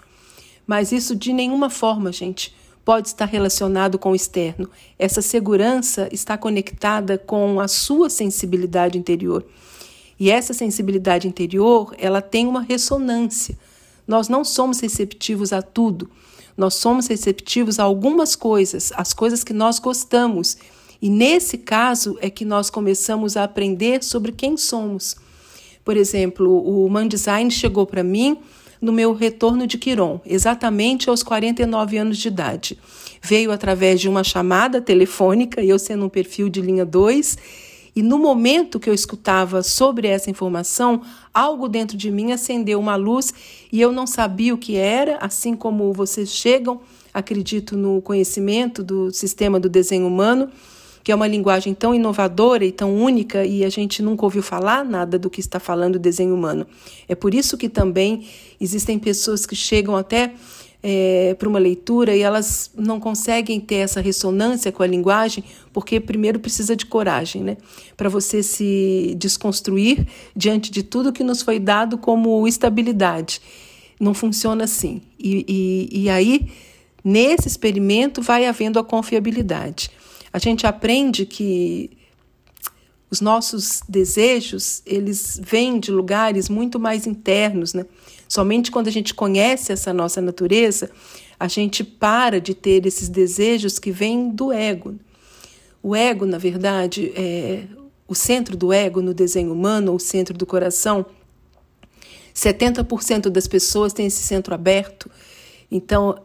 mas 0.67 0.93
isso 0.93 1.15
de 1.15 1.33
nenhuma 1.33 1.71
forma, 1.71 2.13
gente, 2.13 2.55
pode 2.89 3.09
estar 3.09 3.27
relacionado 3.27 3.99
com 3.99 4.13
o 4.13 4.17
externo. 4.17 4.71
Essa 4.99 5.21
segurança 5.21 6.09
está 6.11 6.39
conectada 6.39 7.19
com 7.19 7.61
a 7.61 7.69
sua 7.69 8.09
sensibilidade 8.09 8.97
interior. 8.97 9.45
E 10.19 10.31
essa 10.31 10.55
sensibilidade 10.55 11.29
interior, 11.29 11.95
ela 11.99 12.23
tem 12.23 12.47
uma 12.47 12.63
ressonância. 12.63 13.59
Nós 14.07 14.31
não 14.31 14.43
somos 14.43 14.81
receptivos 14.81 15.53
a 15.53 15.61
tudo. 15.61 16.09
Nós 16.57 16.77
somos 16.77 17.09
receptivos 17.09 17.79
a 17.79 17.83
algumas 17.83 18.35
coisas, 18.35 18.91
as 18.97 19.13
coisas 19.13 19.45
que 19.45 19.53
nós 19.53 19.79
gostamos 19.79 20.57
e 21.03 21.11
nesse 21.11 21.59
caso 21.59 22.17
é 22.23 22.31
que 22.31 22.43
nós 22.43 22.71
começamos 22.71 23.37
a 23.37 23.45
aprender 23.45 24.03
sobre 24.03 24.33
quem 24.33 24.57
somos. 24.57 25.15
Por 25.85 25.95
exemplo, 25.95 26.67
o 26.67 26.89
Man 26.89 27.07
Design 27.07 27.51
chegou 27.51 27.87
para 27.87 28.03
mim 28.03 28.39
no 28.81 28.93
meu 28.93 29.13
retorno 29.13 29.67
de 29.67 29.79
Quiron, 29.79 30.21
exatamente 30.25 31.09
aos 31.09 31.23
49 31.23 31.99
anos 31.99 32.19
de 32.19 32.29
idade. 32.29 32.79
Veio 33.23 33.51
através 33.51 34.01
de 34.01 34.09
uma 34.09 34.23
chamada 34.23 34.81
telefônica, 34.81 35.63
eu 35.63 35.79
sendo 35.79 36.07
um 36.07 36.09
perfil 36.09 36.49
de 36.49 36.61
linha 36.61 36.85
2, 36.85 37.39
e 37.97 38.03
no 38.03 38.19
momento 38.19 38.79
que 38.79 38.89
eu 38.89 38.95
escutava 38.95 39.63
sobre 39.63 40.07
essa 40.07 40.31
informação, 40.31 41.03
algo 41.35 41.69
dentro 41.69 41.97
de 41.97 42.11
mim 42.13 42.31
acendeu 42.31 42.79
uma 42.79 42.95
luz 42.95 43.35
e 43.73 43.81
eu 43.81 43.91
não 43.91 44.07
sabia 44.07 44.55
o 44.55 44.59
que 44.59 44.77
era, 44.77 45.17
assim 45.17 45.57
como 45.57 45.93
vocês 45.93 46.31
chegam, 46.31 46.81
acredito 47.13 47.77
no 47.77 48.01
conhecimento 48.01 48.85
do 48.85 49.11
sistema 49.11 49.59
do 49.59 49.69
desenho 49.69 50.07
humano 50.07 50.49
que 51.09 51.13
é 51.13 51.15
uma 51.15 51.27
linguagem 51.27 51.73
tão 51.73 51.95
inovadora 51.95 52.67
e 52.67 52.71
tão 52.71 52.95
única 52.95 53.43
e 53.43 53.65
a 53.65 53.71
gente 53.71 54.03
nunca 54.03 54.27
ouviu 54.27 54.43
falar 54.43 54.85
nada 54.85 55.19
do 55.19 55.31
que 55.31 55.41
está 55.41 55.59
falando 55.59 55.97
o 55.97 55.99
desenho 55.99 56.35
humano. 56.35 56.67
É 57.09 57.15
por 57.15 57.33
isso 57.33 57.57
que 57.57 57.67
também 57.67 58.27
existem 58.61 58.99
pessoas 58.99 59.47
que 59.47 59.57
chegam 59.57 59.97
até 59.97 60.35
é, 60.83 61.35
para 61.39 61.49
uma 61.49 61.59
leitura 61.59 62.15
e 62.15 62.21
elas 62.21 62.71
não 62.77 63.01
conseguem 63.01 63.59
ter 63.59 63.77
essa 63.77 64.03
ressonância 64.03 64.71
com 64.71 64.83
a 64.83 64.87
linguagem, 64.87 65.43
porque 65.73 65.99
primeiro 65.99 66.39
precisa 66.41 66.77
de 66.77 66.85
coragem, 66.85 67.43
né? 67.43 67.57
Para 67.97 68.11
você 68.11 68.43
se 68.43 69.17
desconstruir 69.17 70.07
diante 70.37 70.71
de 70.71 70.83
tudo 70.83 71.11
que 71.11 71.25
nos 71.25 71.41
foi 71.41 71.59
dado 71.59 71.97
como 71.97 72.47
estabilidade. 72.47 73.41
Não 73.99 74.13
funciona 74.13 74.65
assim. 74.65 75.01
E, 75.19 75.43
e, 75.49 76.03
e 76.03 76.11
aí, 76.11 76.51
nesse 77.03 77.49
experimento, 77.49 78.21
vai 78.21 78.45
havendo 78.45 78.79
a 78.79 78.85
confiabilidade 78.85 79.91
a 80.33 80.39
gente 80.39 80.67
aprende 80.67 81.25
que 81.27 81.97
os 83.11 83.21
nossos 83.21 83.81
desejos, 83.89 84.83
eles 84.85 85.41
vêm 85.43 85.81
de 85.81 85.91
lugares 85.91 86.49
muito 86.49 86.79
mais 86.79 87.07
internos, 87.07 87.73
né? 87.73 87.87
Somente 88.29 88.71
quando 88.71 88.89
a 88.89 88.93
gente 88.93 89.15
conhece 89.15 89.73
essa 89.73 89.93
nossa 89.93 90.21
natureza, 90.21 90.91
a 91.41 91.49
gente 91.49 91.83
para 91.83 92.41
de 92.41 92.55
ter 92.55 92.85
esses 92.85 93.09
desejos 93.09 93.79
que 93.79 93.91
vêm 93.91 94.29
do 94.29 94.53
ego. 94.53 94.97
O 95.83 95.97
ego, 95.97 96.27
na 96.27 96.37
verdade, 96.37 97.13
é 97.17 97.65
o 98.07 98.15
centro 98.15 98.57
do 98.57 98.73
ego 98.73 99.01
no 99.01 99.15
desenho 99.15 99.53
humano, 99.53 99.95
o 99.95 100.01
centro 100.01 100.37
do 100.37 100.45
coração. 100.45 101.07
70% 102.35 103.31
das 103.31 103.47
pessoas 103.47 103.93
têm 103.93 104.07
esse 104.07 104.23
centro 104.23 104.55
aberto. 104.55 105.11
Então, 105.71 106.23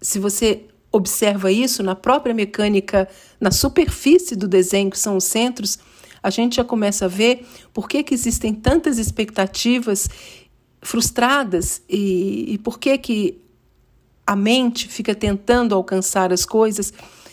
se 0.00 0.18
você 0.18 0.64
observa 0.98 1.50
isso 1.50 1.82
na 1.82 1.94
própria 1.94 2.34
mecânica, 2.34 3.08
na 3.40 3.50
superfície 3.50 4.36
do 4.36 4.46
desenho, 4.46 4.90
que 4.90 4.98
são 4.98 5.16
os 5.16 5.24
centros, 5.24 5.78
a 6.22 6.30
gente 6.30 6.56
já 6.56 6.64
começa 6.64 7.04
a 7.04 7.08
ver 7.08 7.46
por 7.72 7.88
que, 7.88 8.02
que 8.02 8.12
existem 8.12 8.52
tantas 8.52 8.98
expectativas 8.98 10.08
frustradas 10.82 11.82
e, 11.88 12.54
e 12.54 12.58
por 12.58 12.78
que, 12.78 12.98
que 12.98 13.40
a 14.26 14.36
mente 14.36 14.88
fica 14.88 15.14
tentando 15.14 15.74
alcançar 15.74 16.32
as 16.32 16.44
coisas 16.44 16.92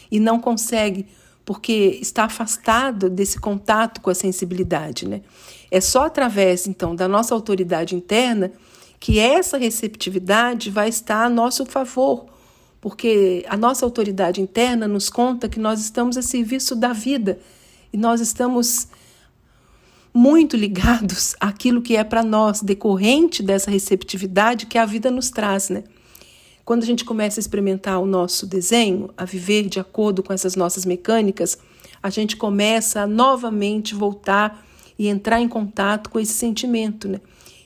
e 0.09 0.19
não 0.19 0.39
consegue, 0.39 1.07
porque 1.43 1.99
está 2.01 2.25
afastado 2.25 3.09
desse 3.09 3.39
contato 3.39 3.99
com 4.01 4.09
a 4.09 4.15
sensibilidade. 4.15 5.07
Né? 5.07 5.21
É 5.69 5.81
só 5.81 6.05
através, 6.05 6.67
então, 6.67 6.95
da 6.95 7.07
nossa 7.07 7.33
autoridade 7.33 7.95
interna 7.95 8.51
que 8.99 9.19
essa 9.19 9.57
receptividade 9.57 10.69
vai 10.69 10.89
estar 10.89 11.25
a 11.25 11.29
nosso 11.29 11.65
favor 11.65 12.27
porque 12.85 13.43
a 13.49 13.57
nossa 13.57 13.83
autoridade 13.83 14.39
interna 14.39 14.87
nos 14.87 15.09
conta 15.09 15.49
que 15.49 15.59
nós 15.59 15.81
estamos 15.81 16.17
a 16.17 16.21
serviço 16.21 16.75
da 16.75 16.93
vida 16.93 17.39
e 17.91 17.97
nós 17.97 18.21
estamos 18.21 18.87
muito 20.13 20.55
ligados 20.55 21.35
àquilo 21.39 21.81
que 21.81 21.95
é 21.95 22.03
para 22.03 22.21
nós, 22.21 22.61
decorrente 22.61 23.41
dessa 23.41 23.71
receptividade 23.71 24.67
que 24.67 24.77
a 24.77 24.85
vida 24.85 25.09
nos 25.09 25.31
traz, 25.31 25.69
né? 25.69 25.83
Quando 26.63 26.83
a 26.83 26.85
gente 26.85 27.03
começa 27.03 27.39
a 27.39 27.41
experimentar 27.41 27.99
o 27.99 28.05
nosso 28.05 28.45
desenho, 28.45 29.09
a 29.17 29.25
viver 29.25 29.67
de 29.67 29.79
acordo 29.79 30.21
com 30.21 30.31
essas 30.31 30.55
nossas 30.55 30.85
mecânicas, 30.85 31.57
a 32.03 32.11
gente 32.11 32.37
começa 32.37 33.01
a 33.01 33.07
novamente 33.07 33.95
voltar 33.95 34.63
e 34.95 35.07
entrar 35.07 35.41
em 35.41 35.49
contato 35.49 36.07
com 36.07 36.19
esse 36.19 36.33
sentimento, 36.33 37.07
né? 37.07 37.19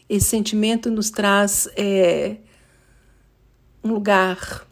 Esse 0.08 0.30
sentimento 0.30 0.90
nos 0.90 1.10
traz 1.10 1.68
é, 1.76 2.38
um 3.84 3.92
lugar 3.92 4.69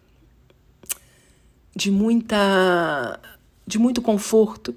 de 1.77 1.91
muita 1.91 3.19
de 3.67 3.77
muito 3.77 4.01
conforto, 4.01 4.73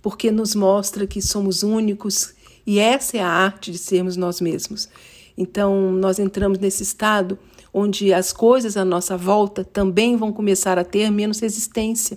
porque 0.00 0.30
nos 0.30 0.54
mostra 0.54 1.06
que 1.06 1.20
somos 1.20 1.62
únicos 1.64 2.34
e 2.64 2.78
essa 2.78 3.16
é 3.16 3.20
a 3.20 3.28
arte 3.28 3.72
de 3.72 3.78
sermos 3.78 4.16
nós 4.16 4.40
mesmos. 4.40 4.88
Então, 5.36 5.90
nós 5.92 6.18
entramos 6.18 6.58
nesse 6.58 6.82
estado 6.82 7.36
onde 7.74 8.12
as 8.12 8.32
coisas 8.32 8.76
à 8.76 8.84
nossa 8.84 9.16
volta 9.16 9.64
também 9.64 10.16
vão 10.16 10.32
começar 10.32 10.78
a 10.78 10.84
ter 10.84 11.10
menos 11.10 11.40
resistência, 11.40 12.16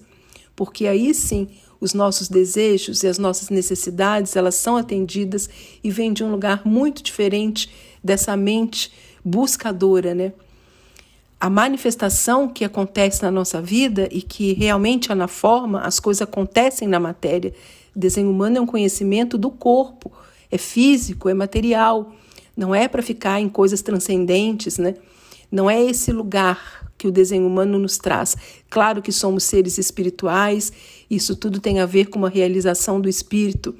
porque 0.55 0.85
aí 0.85 1.13
sim 1.13 1.47
os 1.81 1.93
nossos 1.93 2.29
desejos 2.29 3.01
e 3.01 3.07
as 3.07 3.17
nossas 3.17 3.49
necessidades, 3.49 4.35
elas 4.35 4.55
são 4.55 4.77
atendidas 4.77 5.49
e 5.83 5.89
vêm 5.89 6.13
de 6.13 6.23
um 6.23 6.31
lugar 6.31 6.61
muito 6.65 7.01
diferente 7.01 7.71
dessa 8.03 8.37
mente 8.37 8.91
buscadora, 9.25 10.13
né? 10.13 10.33
A 11.39 11.49
manifestação 11.49 12.49
que 12.49 12.65
acontece 12.65 13.23
na 13.23 13.31
nossa 13.31 13.61
vida 13.61 14.09
e 14.11 14.21
que 14.21 14.53
realmente 14.53 15.11
é 15.11 15.15
na 15.15 15.27
forma, 15.27 15.81
as 15.81 15.99
coisas 15.99 16.21
acontecem 16.21 16.87
na 16.87 16.99
matéria. 16.99 17.53
Desenho 17.95 18.29
humano 18.29 18.57
é 18.57 18.61
um 18.61 18.65
conhecimento 18.65 19.37
do 19.37 19.49
corpo, 19.49 20.11
é 20.51 20.57
físico, 20.57 21.29
é 21.29 21.33
material, 21.33 22.13
não 22.57 22.75
é 22.75 22.87
para 22.89 23.01
ficar 23.01 23.39
em 23.39 23.47
coisas 23.47 23.81
transcendentes, 23.81 24.77
né? 24.77 24.95
Não 25.49 25.69
é 25.69 25.81
esse 25.81 26.11
lugar 26.11 26.91
que 26.97 27.07
o 27.07 27.11
desenho 27.11 27.47
humano 27.47 27.79
nos 27.79 27.97
traz. 27.97 28.35
Claro 28.69 29.01
que 29.01 29.11
somos 29.11 29.45
seres 29.45 29.77
espirituais, 29.77 30.73
isso 31.09 31.35
tudo 31.37 31.61
tem 31.61 31.79
a 31.79 31.85
ver 31.85 32.07
com 32.07 32.19
uma 32.19 32.29
realização 32.29 32.99
do 32.99 33.07
espírito, 33.07 33.73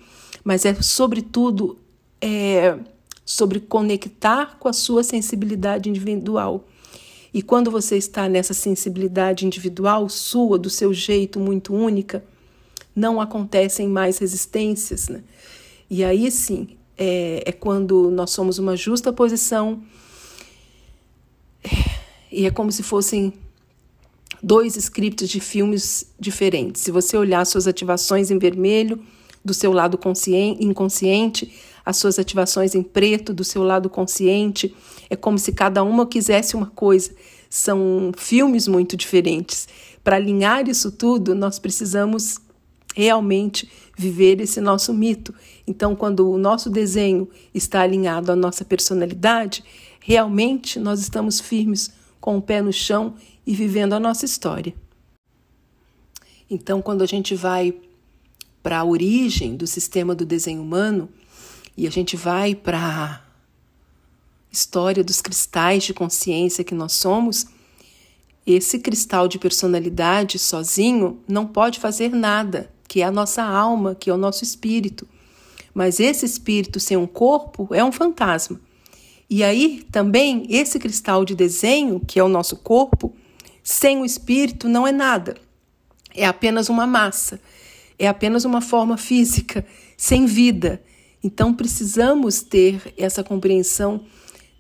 mas 0.46 0.64
é 0.64 0.74
sobretudo 0.76 1.78
é, 2.22 2.78
sobre 3.26 3.60
conectar 3.60 4.58
com 4.58 4.70
a 4.70 4.74
sua 4.74 5.04
sensibilidade 5.04 5.90
individual. 5.90 6.66
E 7.34 7.42
quando 7.42 7.70
você 7.70 7.98
está 7.98 8.28
nessa 8.28 8.54
sensibilidade 8.54 9.46
individual 9.46 10.10
sua, 10.10 10.58
do 10.58 10.70
seu 10.70 10.94
jeito 10.94 11.40
muito 11.40 11.74
única, 11.74 12.24
não 12.96 13.22
acontecem 13.22 13.88
mais 13.88 14.18
resistências. 14.18 15.08
Né? 15.08 15.24
E 15.90 16.04
aí 16.04 16.30
sim, 16.32 16.70
é, 16.98 17.44
é 17.46 17.52
quando 17.52 18.10
nós 18.10 18.32
somos 18.32 18.58
uma 18.58 18.76
justa 18.76 19.14
posição 19.14 19.82
e 22.32 22.46
é 22.46 22.52
como 22.52 22.72
se 22.72 22.84
fossem 22.84 23.34
dois 24.42 24.76
scripts 24.76 25.30
de 25.30 25.40
filmes 25.40 26.12
diferentes. 26.20 26.82
Se 26.82 26.92
você 26.92 27.18
olhar 27.18 27.46
suas 27.46 27.68
ativações 27.68 28.32
em 28.32 28.40
vermelho 28.40 29.02
do 29.44 29.54
seu 29.54 29.72
lado 29.72 30.00
inconsciente, 30.60 31.52
as 31.86 31.98
suas 31.98 32.20
ativações 32.20 32.76
em 32.76 32.84
preto 32.84 33.34
do 33.34 33.44
seu 33.44 33.64
lado 33.64 33.90
consciente. 33.90 34.76
É 35.10 35.16
como 35.16 35.38
se 35.38 35.52
cada 35.52 35.84
uma 35.84 36.06
quisesse 36.06 36.56
uma 36.56 36.68
coisa. 36.68 37.12
São 37.50 38.12
filmes 38.18 38.68
muito 38.68 38.96
diferentes. 38.96 39.68
Para 40.04 40.16
alinhar 40.16 40.68
isso 40.68 40.92
tudo, 40.92 41.36
nós 41.36 41.60
precisamos 41.60 42.40
realmente 42.96 43.70
viver 43.98 44.42
esse 44.42 44.60
nosso 44.62 44.94
mito. 44.94 45.34
Então, 45.68 45.96
quando 45.96 46.30
o 46.30 46.38
nosso 46.38 46.70
desenho 46.70 47.30
está 47.54 47.82
alinhado 47.82 48.32
à 48.32 48.36
nossa 48.36 48.66
personalidade, 48.66 49.64
realmente 50.00 50.80
nós 50.80 51.00
estamos 51.00 51.40
firmes 51.40 51.92
com 52.20 52.38
o 52.38 52.42
pé 52.42 52.62
no 52.62 52.74
chão 52.74 53.14
e 53.46 53.54
vivendo 53.54 53.94
a 53.94 54.00
nossa 54.00 54.26
história. 54.26 54.74
Então, 56.50 56.82
quando 56.82 57.04
a 57.04 57.06
gente 57.06 57.36
vai 57.36 57.74
para 58.64 58.80
a 58.80 58.84
origem 58.84 59.56
do 59.56 59.68
sistema 59.68 60.16
do 60.16 60.26
desenho 60.26 60.62
humano 60.62 61.10
e 61.80 61.88
a 61.88 61.90
gente 61.90 62.18
vai 62.18 62.54
para 62.54 62.78
a 62.78 63.22
história 64.52 65.02
dos 65.02 65.22
cristais 65.22 65.86
de 65.86 65.94
consciência 65.94 66.62
que 66.62 66.76
nós 66.76 66.92
somos, 66.92 67.46
esse 68.46 68.80
cristal 68.80 69.30
de 69.30 69.40
personalidade 69.40 70.38
sozinho 70.38 71.24
não 71.26 71.48
pode 71.48 71.80
fazer 71.80 72.10
nada, 72.10 72.70
que 72.86 73.02
é 73.02 73.06
a 73.06 73.12
nossa 73.12 73.42
alma, 73.44 73.96
que 73.96 74.10
é 74.10 74.14
o 74.14 74.18
nosso 74.18 74.44
espírito. 74.44 75.08
Mas 75.74 76.02
esse 76.02 76.26
espírito 76.26 76.82
sem 76.82 76.98
um 76.98 77.08
corpo 77.08 77.74
é 77.74 77.82
um 77.82 77.94
fantasma. 77.94 78.60
E 79.30 79.42
aí 79.42 79.88
também 79.90 80.48
esse 80.50 80.80
cristal 80.80 81.24
de 81.24 81.34
desenho, 81.34 82.02
que 82.02 82.20
é 82.20 82.24
o 82.24 82.28
nosso 82.28 82.58
corpo, 82.58 83.16
sem 83.64 84.02
o 84.02 84.06
espírito 84.06 84.68
não 84.68 84.86
é 84.86 84.92
nada. 84.92 85.38
É 86.14 86.26
apenas 86.26 86.68
uma 86.68 86.86
massa, 86.86 87.40
é 87.98 88.06
apenas 88.06 88.44
uma 88.44 88.60
forma 88.60 88.98
física, 88.98 89.66
sem 89.96 90.26
vida. 90.26 90.84
Então 91.24 91.54
precisamos 91.54 92.42
ter 92.42 92.94
essa 92.98 93.24
compreensão 93.24 94.02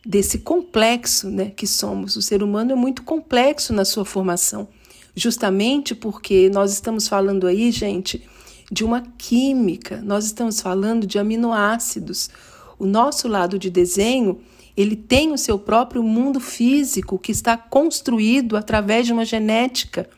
desse 0.05 0.39
complexo 0.39 1.29
né, 1.29 1.51
que 1.55 1.67
somos. 1.67 2.15
O 2.15 2.21
ser 2.21 2.43
humano 2.43 2.71
é 2.71 2.75
muito 2.75 3.03
complexo 3.03 3.73
na 3.73 3.85
sua 3.85 4.05
formação, 4.05 4.67
justamente 5.15 5.95
porque 5.95 6.49
nós 6.49 6.73
estamos 6.73 7.07
falando 7.07 7.47
aí, 7.47 7.71
gente, 7.71 8.27
de 8.71 8.83
uma 8.83 9.01
química, 9.17 10.01
nós 10.01 10.25
estamos 10.25 10.59
falando 10.59 11.07
de 11.07 11.17
aminoácidos. 11.17 12.29
O 12.77 12.85
nosso 12.85 13.27
lado 13.27 13.57
de 13.57 13.69
desenho, 13.69 14.39
ele 14.75 14.95
tem 14.95 15.31
o 15.31 15.37
seu 15.37 15.57
próprio 15.57 16.03
mundo 16.03 16.39
físico 16.39 17.17
que 17.17 17.31
está 17.31 17.57
construído 17.57 18.55
através 18.55 19.05
de 19.05 19.13
uma 19.13 19.25
genética. 19.25 20.09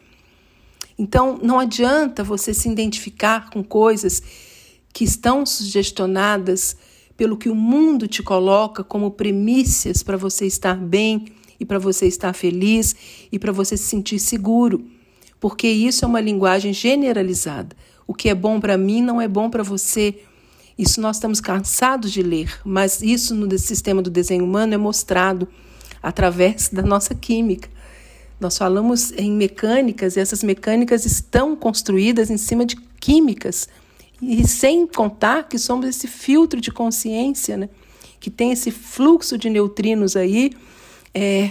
Então, 0.97 1.39
não 1.41 1.59
adianta 1.59 2.23
você 2.23 2.53
se 2.53 2.69
identificar 2.69 3.49
com 3.49 3.63
coisas 3.63 4.21
que 4.93 5.03
estão 5.03 5.45
sugestionadas 5.45 6.75
pelo 7.15 7.37
que 7.37 7.49
o 7.49 7.55
mundo 7.55 8.07
te 8.07 8.23
coloca 8.23 8.83
como 8.83 9.11
premissas 9.11 10.01
para 10.01 10.17
você 10.17 10.45
estar 10.45 10.75
bem 10.75 11.25
e 11.59 11.65
para 11.65 11.77
você 11.77 12.07
estar 12.07 12.33
feliz 12.33 12.95
e 13.31 13.37
para 13.37 13.51
você 13.51 13.77
se 13.77 13.83
sentir 13.83 14.19
seguro, 14.19 14.83
porque 15.39 15.67
isso 15.67 16.03
é 16.03 16.07
uma 16.07 16.19
linguagem 16.19 16.73
generalizada. 16.73 17.75
O 18.07 18.13
que 18.13 18.29
é 18.29 18.35
bom 18.35 18.59
para 18.59 18.77
mim 18.77 19.01
não 19.01 19.21
é 19.21 19.27
bom 19.27 19.49
para 19.49 19.63
você. 19.63 20.19
Isso 20.77 20.99
nós 20.99 21.17
estamos 21.17 21.39
cansados 21.39 22.11
de 22.11 22.23
ler, 22.23 22.59
mas 22.65 23.01
isso 23.01 23.35
no 23.35 23.57
sistema 23.57 24.01
do 24.01 24.09
desenho 24.09 24.43
humano 24.43 24.73
é 24.73 24.77
mostrado 24.77 25.47
através 26.01 26.69
da 26.69 26.81
nossa 26.81 27.13
química. 27.13 27.69
Nós 28.39 28.57
falamos 28.57 29.11
em 29.11 29.31
mecânicas 29.31 30.15
e 30.15 30.19
essas 30.19 30.43
mecânicas 30.43 31.05
estão 31.05 31.55
construídas 31.55 32.31
em 32.31 32.37
cima 32.37 32.65
de 32.65 32.75
químicas 32.99 33.69
e 34.21 34.47
sem 34.47 34.85
contar 34.85 35.47
que 35.47 35.57
somos 35.57 35.87
esse 35.87 36.07
filtro 36.07 36.61
de 36.61 36.71
consciência, 36.71 37.57
né? 37.57 37.69
que 38.19 38.29
tem 38.29 38.51
esse 38.51 38.69
fluxo 38.69 39.37
de 39.37 39.49
neutrinos 39.49 40.15
aí, 40.15 40.51
é, 41.13 41.49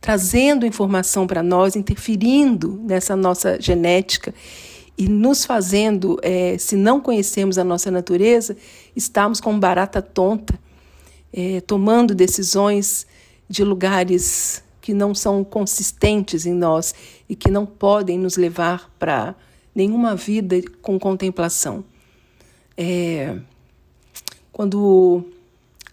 trazendo 0.00 0.66
informação 0.66 1.26
para 1.26 1.42
nós, 1.42 1.76
interferindo 1.76 2.80
nessa 2.82 3.14
nossa 3.14 3.60
genética 3.60 4.34
e 4.98 5.08
nos 5.08 5.44
fazendo, 5.44 6.18
é, 6.22 6.58
se 6.58 6.74
não 6.74 7.00
conhecemos 7.00 7.56
a 7.56 7.64
nossa 7.64 7.90
natureza, 7.90 8.56
estamos 8.96 9.40
com 9.40 9.58
barata 9.58 10.02
tonta, 10.02 10.58
é, 11.32 11.60
tomando 11.60 12.14
decisões 12.14 13.06
de 13.48 13.62
lugares 13.62 14.62
que 14.80 14.92
não 14.92 15.14
são 15.14 15.44
consistentes 15.44 16.46
em 16.46 16.52
nós 16.52 16.94
e 17.28 17.36
que 17.36 17.50
não 17.50 17.64
podem 17.64 18.18
nos 18.18 18.36
levar 18.36 18.90
para 18.98 19.36
nenhuma 19.74 20.14
vida 20.16 20.60
com 20.82 20.98
contemplação. 20.98 21.84
É, 22.76 23.38
quando 24.52 25.24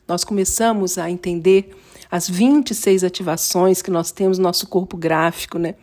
nós 0.07 0.23
começamos 0.23 0.97
a 0.97 1.09
entender 1.09 1.75
as 2.09 2.29
26 2.29 3.03
ativações 3.03 3.81
que 3.81 3.91
nós 3.91 4.11
temos 4.11 4.37
no 4.37 4.43
nosso 4.43 4.67
corpo 4.67 4.95
gráfico, 4.95 5.57
né? 5.57 5.75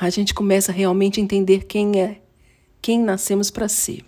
A 0.00 0.10
gente 0.10 0.34
começa 0.34 0.70
realmente 0.70 1.18
a 1.18 1.22
entender 1.22 1.64
quem 1.64 2.00
é, 2.00 2.20
quem 2.82 3.00
nascemos 3.00 3.50
para 3.50 3.66
ser. 3.68 4.04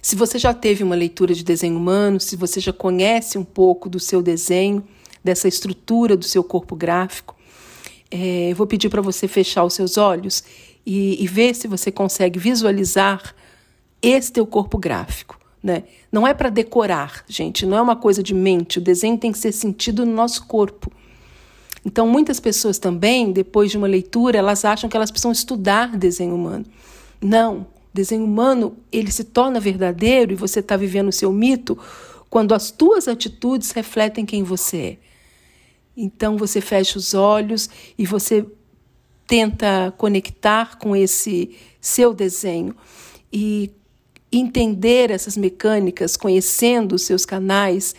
Se 0.00 0.16
você 0.16 0.38
já 0.38 0.54
teve 0.54 0.82
uma 0.82 0.94
leitura 0.94 1.34
de 1.34 1.44
desenho 1.44 1.76
humano, 1.76 2.18
se 2.18 2.36
você 2.36 2.60
já 2.60 2.72
conhece 2.72 3.36
um 3.36 3.44
pouco 3.44 3.90
do 3.90 4.00
seu 4.00 4.22
desenho, 4.22 4.86
dessa 5.22 5.48
estrutura 5.48 6.16
do 6.16 6.24
seu 6.24 6.42
corpo 6.42 6.74
gráfico, 6.74 7.36
é, 8.10 8.52
eu 8.52 8.56
vou 8.56 8.66
pedir 8.66 8.88
para 8.88 9.02
você 9.02 9.26
fechar 9.26 9.64
os 9.64 9.74
seus 9.74 9.98
olhos 9.98 10.44
e, 10.86 11.22
e 11.22 11.26
ver 11.26 11.54
se 11.54 11.66
você 11.66 11.90
consegue 11.90 12.38
visualizar 12.38 13.34
esse 14.00 14.32
teu 14.32 14.46
corpo 14.46 14.78
gráfico. 14.78 15.38
Né? 15.62 15.82
Não 16.12 16.24
é 16.24 16.32
para 16.32 16.48
decorar, 16.48 17.24
gente, 17.26 17.66
não 17.66 17.76
é 17.76 17.82
uma 17.82 17.96
coisa 17.96 18.22
de 18.22 18.32
mente. 18.32 18.78
O 18.78 18.80
desenho 18.80 19.18
tem 19.18 19.32
que 19.32 19.38
ser 19.38 19.50
sentido 19.50 20.06
no 20.06 20.12
nosso 20.12 20.46
corpo. 20.46 20.92
Então, 21.84 22.06
muitas 22.06 22.38
pessoas 22.38 22.78
também, 22.78 23.32
depois 23.32 23.70
de 23.70 23.76
uma 23.78 23.86
leitura, 23.86 24.38
elas 24.38 24.64
acham 24.64 24.88
que 24.88 24.96
elas 24.96 25.10
precisam 25.10 25.32
estudar 25.32 25.96
desenho 25.96 26.34
humano. 26.34 26.64
Não, 27.20 27.66
desenho 27.92 28.24
humano 28.24 28.76
ele 28.92 29.10
se 29.10 29.24
torna 29.24 29.58
verdadeiro 29.58 30.32
e 30.32 30.36
você 30.36 30.60
está 30.60 30.76
vivendo 30.76 31.08
o 31.08 31.12
seu 31.12 31.32
mito 31.32 31.78
quando 32.28 32.54
as 32.54 32.70
tuas 32.70 33.08
atitudes 33.08 33.70
refletem 33.70 34.26
quem 34.26 34.42
você 34.42 34.76
é. 34.76 34.98
Então 35.96 36.36
você 36.36 36.60
fecha 36.60 36.98
os 36.98 37.14
olhos 37.14 37.70
e 37.96 38.04
você 38.04 38.44
tenta 39.26 39.92
conectar 39.96 40.78
com 40.78 40.94
esse 40.94 41.56
seu 41.80 42.14
desenho 42.14 42.74
e 43.32 43.70
entender 44.30 45.10
essas 45.10 45.36
mecânicas, 45.36 46.16
conhecendo 46.16 46.94
os 46.94 47.02
seus 47.02 47.24
canais, 47.24 47.94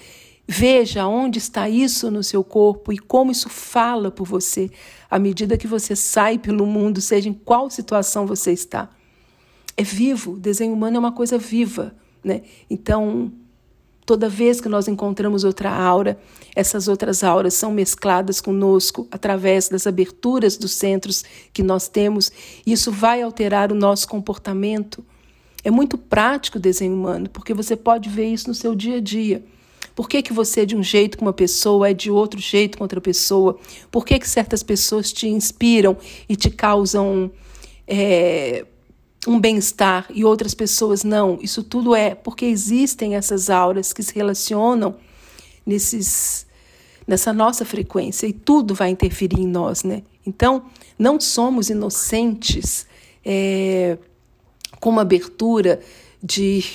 veja 0.47 1.07
onde 1.07 1.39
está 1.39 1.69
isso 1.69 2.09
no 2.09 2.23
seu 2.23 2.43
corpo 2.43 2.93
e 2.93 2.97
como 2.97 3.31
isso 3.31 3.49
fala 3.49 4.09
por 4.09 4.25
você 4.25 4.69
à 5.09 5.17
medida 5.17 5.57
que 5.57 5.67
você 5.67 5.95
sai 5.95 6.37
pelo 6.37 6.65
mundo, 6.65 7.01
seja 7.01 7.29
em 7.29 7.33
qual 7.33 7.69
situação 7.69 8.25
você 8.25 8.51
está. 8.51 8.89
É 9.75 9.83
vivo, 9.83 10.37
desenho 10.37 10.73
humano 10.73 10.97
é 10.97 10.99
uma 10.99 11.11
coisa 11.11 11.37
viva, 11.37 11.95
né? 12.23 12.41
Então, 12.69 13.31
Toda 14.07 14.29
vez 14.29 14.61
que 14.61 14.69
nós 14.69 14.87
encontramos 14.87 15.43
outra 15.43 15.69
aura, 15.69 16.17
essas 16.55 16.87
outras 16.87 17.25
auras 17.25 17.55
são 17.55 17.73
mescladas 17.73 18.39
conosco 18.39 19.05
através 19.11 19.67
das 19.67 19.85
aberturas 19.85 20.55
dos 20.55 20.71
centros 20.71 21.25
que 21.51 21.61
nós 21.61 21.89
temos, 21.89 22.31
e 22.65 22.71
isso 22.71 22.89
vai 22.89 23.21
alterar 23.21 23.69
o 23.69 23.75
nosso 23.75 24.07
comportamento. 24.07 25.03
É 25.61 25.69
muito 25.69 25.97
prático 25.97 26.57
o 26.57 26.61
desenho 26.61 26.93
humano, 26.93 27.29
porque 27.29 27.53
você 27.53 27.75
pode 27.75 28.07
ver 28.07 28.31
isso 28.31 28.47
no 28.47 28.55
seu 28.55 28.73
dia 28.73 28.95
a 28.95 29.01
dia. 29.01 29.43
Por 29.93 30.07
que, 30.07 30.21
que 30.21 30.31
você 30.31 30.61
é 30.61 30.65
de 30.65 30.77
um 30.77 30.81
jeito 30.81 31.17
com 31.17 31.25
uma 31.25 31.33
pessoa, 31.33 31.89
é 31.89 31.93
de 31.93 32.09
outro 32.09 32.39
jeito 32.39 32.77
com 32.77 32.85
outra 32.85 33.01
pessoa? 33.01 33.59
Por 33.91 34.05
que, 34.05 34.17
que 34.17 34.29
certas 34.29 34.63
pessoas 34.63 35.11
te 35.11 35.27
inspiram 35.27 35.97
e 36.29 36.37
te 36.37 36.49
causam 36.49 37.29
é, 37.85 38.65
um 39.25 39.39
bem-estar 39.39 40.05
e 40.13 40.23
outras 40.23 40.53
pessoas 40.53 41.03
não. 41.03 41.39
Isso 41.41 41.63
tudo 41.63 41.95
é 41.95 42.13
porque 42.13 42.45
existem 42.45 43.15
essas 43.15 43.49
auras 43.49 43.93
que 43.93 44.03
se 44.03 44.13
relacionam 44.13 44.95
nesses 45.65 46.45
nessa 47.07 47.31
nossa 47.31 47.63
frequência 47.63 48.27
e 48.27 48.33
tudo 48.33 48.75
vai 48.75 48.89
interferir 48.89 49.39
em 49.39 49.47
nós, 49.47 49.83
né? 49.83 50.03
Então, 50.25 50.65
não 50.99 51.21
somos 51.21 51.69
inocentes 51.69 52.85
é, 53.23 53.97
com 54.81 54.89
uma 54.89 55.03
abertura 55.03 55.79
de 56.21 56.65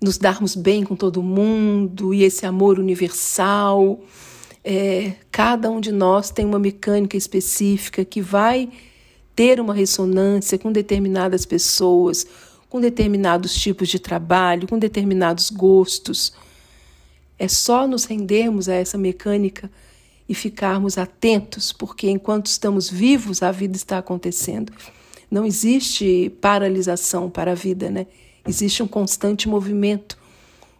nos 0.00 0.16
darmos 0.16 0.54
bem 0.54 0.82
com 0.82 0.96
todo 0.96 1.22
mundo 1.22 2.14
e 2.14 2.22
esse 2.24 2.46
amor 2.46 2.78
universal. 2.78 4.00
É, 4.62 5.12
cada 5.30 5.70
um 5.70 5.78
de 5.78 5.92
nós 5.92 6.30
tem 6.30 6.46
uma 6.46 6.58
mecânica 6.58 7.16
específica 7.16 8.02
que 8.02 8.22
vai 8.22 8.70
ter 9.34 9.60
uma 9.60 9.74
ressonância 9.74 10.58
com 10.58 10.70
determinadas 10.70 11.44
pessoas, 11.44 12.26
com 12.68 12.80
determinados 12.80 13.54
tipos 13.54 13.88
de 13.88 13.98
trabalho, 13.98 14.68
com 14.68 14.78
determinados 14.78 15.50
gostos. 15.50 16.32
É 17.38 17.48
só 17.48 17.86
nos 17.86 18.04
rendermos 18.04 18.68
a 18.68 18.74
essa 18.74 18.96
mecânica 18.96 19.70
e 20.28 20.34
ficarmos 20.34 20.96
atentos, 20.96 21.72
porque 21.72 22.08
enquanto 22.08 22.46
estamos 22.46 22.88
vivos, 22.88 23.42
a 23.42 23.50
vida 23.50 23.76
está 23.76 23.98
acontecendo. 23.98 24.72
Não 25.30 25.44
existe 25.44 26.30
paralisação 26.40 27.28
para 27.28 27.52
a 27.52 27.54
vida, 27.54 27.90
né? 27.90 28.06
Existe 28.46 28.82
um 28.82 28.86
constante 28.86 29.48
movimento. 29.48 30.16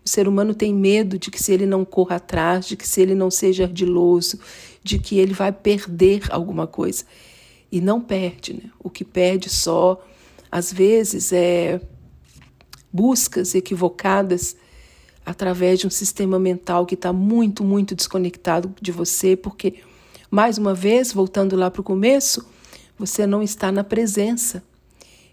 O 0.05 0.09
ser 0.09 0.29
humano 0.29 0.55
tem 0.55 0.73
medo 0.73 1.19
de 1.19 1.31
que 1.31 1.43
se 1.43 1.53
ele 1.53 1.67
não 1.67 1.85
corra 1.85 2.17
atrás, 2.17 2.67
de 2.67 2.77
que 2.77 2.87
se 2.87 3.01
ele 3.01 3.15
não 3.15 3.31
seja 3.31 3.65
ardiloso, 3.65 4.39
de 4.83 4.99
que 4.99 5.19
ele 5.19 5.33
vai 5.33 5.51
perder 5.51 6.23
alguma 6.31 6.67
coisa 6.67 7.05
e 7.75 7.81
não 7.81 8.01
perde. 8.01 8.55
Né? 8.55 8.71
O 8.79 8.89
que 8.89 9.05
perde 9.05 9.51
só 9.51 10.01
às 10.51 10.73
vezes, 10.73 11.33
é, 11.33 11.81
buscas 12.93 13.57
equivocadas 13.57 14.57
através 15.27 15.81
de 15.81 15.87
um 15.89 15.91
sistema 15.91 16.39
mental 16.39 16.87
que 16.87 16.95
está 16.95 17.13
muito, 17.13 17.65
muito 17.65 17.93
desconectado 17.93 18.73
de 18.81 18.93
você, 18.93 19.35
porque, 19.35 19.81
mais 20.31 20.57
uma 20.57 20.73
vez, 20.73 21.13
voltando 21.13 21.57
lá 21.57 21.73
para 21.73 21.81
o 21.81 21.85
começo, 21.85 22.47
você 22.97 23.27
não 23.27 23.43
está 23.43 23.73
na 23.73 23.83
presença. 23.83 24.63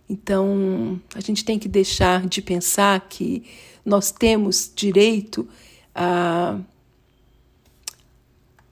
Então, 0.09 0.99
a 1.13 1.19
gente 1.19 1.45
tem 1.45 1.59
que 1.59 1.67
deixar 1.67 2.25
de 2.25 2.41
pensar 2.41 2.99
que 3.01 3.43
nós 3.85 4.11
temos 4.11 4.71
direito 4.75 5.47
a, 5.93 6.59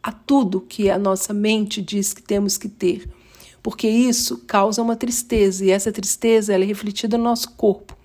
a 0.02 0.12
tudo 0.12 0.62
que 0.62 0.90
a 0.90 0.98
nossa 0.98 1.32
mente 1.32 1.80
diz 1.80 2.12
que 2.12 2.24
temos 2.24 2.58
que 2.58 2.68
ter, 2.68 3.08
porque 3.70 3.88
isso 3.88 4.40
causa 4.48 4.82
uma 4.82 4.96
tristeza 4.96 5.64
e 5.64 5.70
essa 5.70 5.92
tristeza 5.92 6.52
ela 6.52 6.64
é 6.64 6.66
refletida 6.66 7.20
no 7.20 7.26
nosso 7.26 7.52
corpo. 7.52 7.96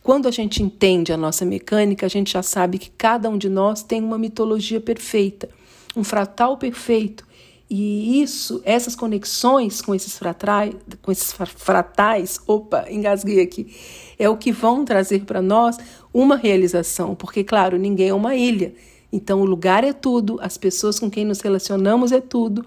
Quando 0.00 0.28
a 0.28 0.30
gente 0.30 0.62
entende 0.62 1.12
a 1.12 1.16
nossa 1.16 1.44
mecânica, 1.44 2.06
a 2.06 2.08
gente 2.08 2.34
já 2.34 2.40
sabe 2.40 2.78
que 2.78 2.88
cada 2.90 3.28
um 3.28 3.36
de 3.36 3.48
nós 3.48 3.82
tem 3.82 4.00
uma 4.00 4.16
mitologia 4.16 4.80
perfeita, 4.80 5.48
um 5.96 6.04
fratal 6.04 6.56
perfeito. 6.56 7.26
E 7.68 8.22
isso, 8.22 8.62
essas 8.64 8.94
conexões 8.94 9.82
com 9.82 9.92
esses 9.92 10.16
fratais, 10.16 10.72
com 11.02 11.10
esses 11.10 11.34
fratais, 11.56 12.38
opa, 12.46 12.86
engasguei 12.88 13.40
aqui, 13.40 13.74
é 14.16 14.28
o 14.28 14.36
que 14.36 14.52
vão 14.52 14.84
trazer 14.84 15.24
para 15.24 15.42
nós 15.42 15.76
uma 16.14 16.36
realização, 16.36 17.16
porque 17.16 17.42
claro, 17.42 17.76
ninguém 17.76 18.10
é 18.10 18.14
uma 18.14 18.36
ilha. 18.36 18.72
Então 19.12 19.40
o 19.40 19.44
lugar 19.44 19.82
é 19.82 19.92
tudo, 19.92 20.38
as 20.40 20.56
pessoas 20.56 21.00
com 21.00 21.10
quem 21.10 21.24
nos 21.24 21.40
relacionamos 21.40 22.12
é 22.12 22.20
tudo. 22.20 22.64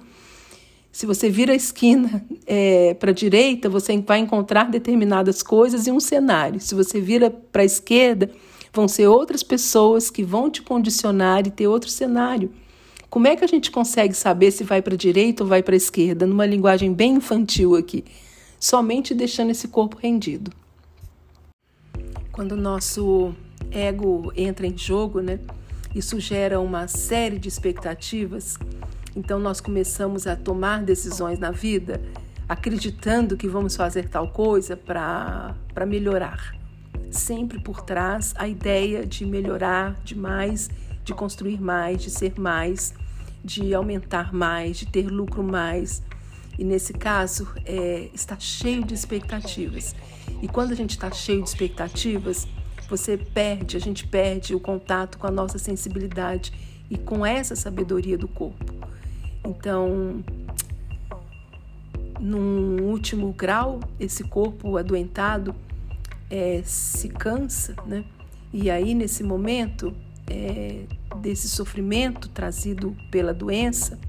Se 0.99 1.05
você 1.05 1.29
vira 1.29 1.53
a 1.53 1.55
esquina 1.55 2.25
é, 2.45 2.93
para 2.93 3.11
a 3.11 3.13
direita, 3.13 3.69
você 3.69 3.97
vai 4.01 4.19
encontrar 4.19 4.69
determinadas 4.69 5.41
coisas 5.41 5.87
e 5.87 5.91
um 5.93 5.99
cenário. 6.01 6.59
Se 6.59 6.75
você 6.75 6.99
vira 6.99 7.31
para 7.31 7.61
a 7.61 7.65
esquerda, 7.65 8.29
vão 8.73 8.85
ser 8.85 9.07
outras 9.07 9.41
pessoas 9.41 10.09
que 10.09 10.25
vão 10.25 10.51
te 10.51 10.61
condicionar 10.61 11.47
e 11.47 11.51
ter 11.51 11.67
outro 11.67 11.89
cenário. 11.89 12.51
Como 13.09 13.27
é 13.27 13.35
que 13.37 13.45
a 13.45 13.47
gente 13.47 13.71
consegue 13.71 14.13
saber 14.13 14.51
se 14.51 14.65
vai 14.65 14.81
para 14.81 14.93
a 14.93 14.97
direita 14.97 15.41
ou 15.41 15.47
vai 15.47 15.63
para 15.63 15.73
a 15.73 15.77
esquerda, 15.77 16.27
numa 16.27 16.45
linguagem 16.45 16.93
bem 16.93 17.13
infantil 17.13 17.77
aqui? 17.77 18.03
Somente 18.59 19.13
deixando 19.13 19.51
esse 19.51 19.69
corpo 19.69 19.95
rendido. 19.95 20.51
Quando 22.29 22.51
o 22.51 22.57
nosso 22.57 23.33
ego 23.71 24.33
entra 24.35 24.67
em 24.67 24.77
jogo, 24.77 25.21
né, 25.21 25.39
isso 25.95 26.19
gera 26.19 26.59
uma 26.59 26.89
série 26.89 27.39
de 27.39 27.47
expectativas 27.47 28.57
então 29.15 29.39
nós 29.39 29.59
começamos 29.59 30.27
a 30.27 30.35
tomar 30.35 30.83
decisões 30.83 31.39
na 31.39 31.51
vida 31.51 32.01
acreditando 32.49 33.37
que 33.37 33.47
vamos 33.47 33.75
fazer 33.75 34.09
tal 34.09 34.29
coisa 34.29 34.75
para 34.75 35.85
melhorar. 35.85 36.55
Sempre 37.11 37.59
por 37.59 37.81
trás 37.81 38.33
a 38.37 38.47
ideia 38.47 39.05
de 39.05 39.23
melhorar 39.23 40.01
de 40.03 40.17
mais, 40.17 40.67
de 41.03 41.13
construir 41.13 41.61
mais, 41.61 42.01
de 42.01 42.09
ser 42.09 42.39
mais, 42.39 42.95
de 43.45 43.73
aumentar 43.75 44.33
mais, 44.33 44.79
de 44.79 44.87
ter 44.87 45.07
lucro 45.07 45.43
mais. 45.43 46.01
E 46.57 46.63
nesse 46.63 46.91
caso, 46.91 47.47
é, 47.65 48.09
está 48.15 48.37
cheio 48.39 48.83
de 48.83 48.95
expectativas. 48.95 49.95
E 50.41 50.47
quando 50.47 50.71
a 50.71 50.75
gente 50.75 50.91
está 50.91 51.11
cheio 51.11 51.43
de 51.43 51.49
expectativas, 51.49 52.47
você 52.89 53.15
perde, 53.15 53.77
a 53.77 53.79
gente 53.79 54.07
perde 54.07 54.55
o 54.55 54.59
contato 54.59 55.19
com 55.19 55.27
a 55.27 55.31
nossa 55.31 55.59
sensibilidade 55.59 56.51
e 56.89 56.97
com 56.97 57.23
essa 57.23 57.55
sabedoria 57.55 58.17
do 58.17 58.27
corpo. 58.27 58.78
Então, 59.49 60.23
num 62.19 62.83
último 62.83 63.33
grau, 63.33 63.79
esse 63.99 64.23
corpo 64.23 64.77
adoentado 64.77 65.55
é, 66.29 66.61
se 66.63 67.09
cansa, 67.09 67.75
né? 67.87 68.05
E 68.53 68.69
aí, 68.69 68.93
nesse 68.93 69.23
momento 69.23 69.91
é, 70.29 70.83
desse 71.19 71.49
sofrimento 71.49 72.29
trazido 72.29 72.95
pela 73.09 73.33
doença, 73.33 73.99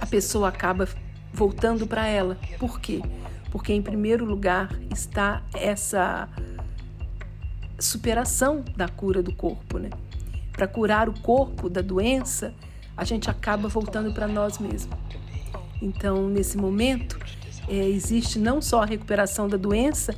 a 0.00 0.06
pessoa 0.06 0.48
acaba 0.48 0.88
voltando 1.30 1.86
para 1.86 2.06
ela. 2.06 2.38
Por 2.58 2.80
quê? 2.80 3.02
Porque, 3.50 3.74
em 3.74 3.82
primeiro 3.82 4.24
lugar, 4.24 4.70
está 4.90 5.42
essa 5.52 6.30
superação 7.78 8.64
da 8.74 8.88
cura 8.88 9.22
do 9.22 9.34
corpo, 9.34 9.78
né? 9.78 9.90
Para 10.50 10.66
curar 10.66 11.10
o 11.10 11.20
corpo 11.20 11.68
da 11.68 11.82
doença, 11.82 12.54
a 12.96 13.04
gente 13.04 13.30
acaba 13.30 13.68
voltando 13.68 14.12
para 14.12 14.26
nós 14.26 14.58
mesmos. 14.58 14.96
Então, 15.80 16.28
nesse 16.28 16.56
momento, 16.56 17.18
é, 17.68 17.88
existe 17.88 18.38
não 18.38 18.60
só 18.62 18.82
a 18.82 18.86
recuperação 18.86 19.48
da 19.48 19.56
doença, 19.56 20.14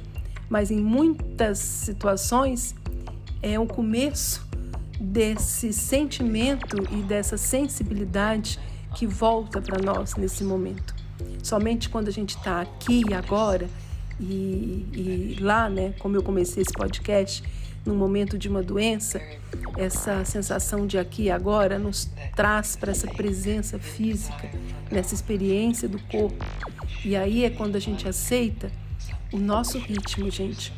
mas 0.48 0.70
em 0.70 0.80
muitas 0.80 1.58
situações 1.58 2.74
é 3.42 3.58
o 3.58 3.66
começo 3.66 4.46
desse 5.00 5.72
sentimento 5.72 6.76
e 6.90 7.02
dessa 7.02 7.36
sensibilidade 7.36 8.58
que 8.94 9.06
volta 9.06 9.60
para 9.60 9.82
nós 9.82 10.14
nesse 10.14 10.44
momento. 10.44 10.94
Somente 11.42 11.88
quando 11.88 12.08
a 12.08 12.12
gente 12.12 12.36
está 12.36 12.60
aqui 12.60 13.02
e 13.08 13.14
agora 13.14 13.68
e, 14.20 14.86
e 14.92 15.36
lá, 15.40 15.68
né, 15.68 15.94
como 15.98 16.16
eu 16.16 16.22
comecei 16.22 16.62
esse 16.62 16.72
podcast, 16.72 17.42
no 17.84 17.94
momento 17.94 18.38
de 18.38 18.48
uma 18.48 18.62
doença, 18.62 19.20
essa 19.76 20.24
sensação 20.24 20.86
de 20.86 20.98
aqui 20.98 21.24
e 21.24 21.30
agora 21.30 21.78
nos 21.78 22.10
traz 22.34 22.76
para 22.76 22.92
essa 22.92 23.06
presença 23.06 23.78
física, 23.78 24.50
nessa 24.90 25.14
experiência 25.14 25.88
do 25.88 25.98
corpo. 25.98 26.44
E 27.04 27.14
aí 27.14 27.44
é 27.44 27.50
quando 27.50 27.76
a 27.76 27.80
gente 27.80 28.08
aceita 28.08 28.72
o 29.32 29.38
nosso 29.38 29.78
ritmo, 29.78 30.30
gente, 30.30 30.72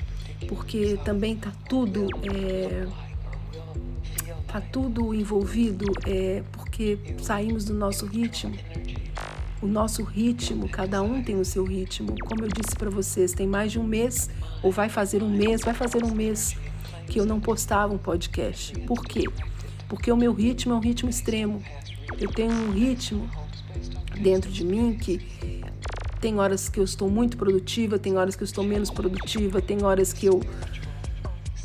porque 0.48 0.98
também 1.04 1.36
tá 1.36 1.52
tudo 1.68 2.08
é, 2.32 2.86
tá 4.46 4.60
tudo 4.60 5.14
envolvido, 5.14 5.84
é, 6.06 6.42
porque 6.52 6.98
saímos 7.18 7.64
do 7.64 7.74
nosso 7.74 8.06
ritmo. 8.06 8.56
O 9.66 9.68
nosso 9.68 10.04
ritmo, 10.04 10.68
cada 10.68 11.02
um 11.02 11.20
tem 11.20 11.40
o 11.40 11.44
seu 11.44 11.64
ritmo. 11.64 12.14
Como 12.24 12.44
eu 12.44 12.48
disse 12.48 12.76
para 12.76 12.88
vocês, 12.88 13.32
tem 13.32 13.48
mais 13.48 13.72
de 13.72 13.80
um 13.80 13.82
mês, 13.82 14.30
ou 14.62 14.70
vai 14.70 14.88
fazer 14.88 15.24
um 15.24 15.28
mês, 15.28 15.60
vai 15.60 15.74
fazer 15.74 16.04
um 16.04 16.14
mês 16.14 16.56
que 17.08 17.18
eu 17.18 17.26
não 17.26 17.40
postava 17.40 17.92
um 17.92 17.98
podcast. 17.98 18.78
Por 18.82 19.02
quê? 19.02 19.24
Porque 19.88 20.12
o 20.12 20.16
meu 20.16 20.32
ritmo 20.32 20.72
é 20.72 20.76
um 20.76 20.80
ritmo 20.80 21.10
extremo. 21.10 21.60
Eu 22.16 22.30
tenho 22.30 22.52
um 22.52 22.70
ritmo 22.70 23.28
dentro 24.20 24.52
de 24.52 24.64
mim 24.64 24.96
que 24.96 25.20
tem 26.20 26.38
horas 26.38 26.68
que 26.68 26.78
eu 26.78 26.84
estou 26.84 27.10
muito 27.10 27.36
produtiva, 27.36 27.98
tem 27.98 28.16
horas 28.16 28.36
que 28.36 28.44
eu 28.44 28.46
estou 28.46 28.62
menos 28.62 28.88
produtiva, 28.88 29.60
tem 29.60 29.82
horas 29.82 30.12
que 30.12 30.26
eu 30.26 30.40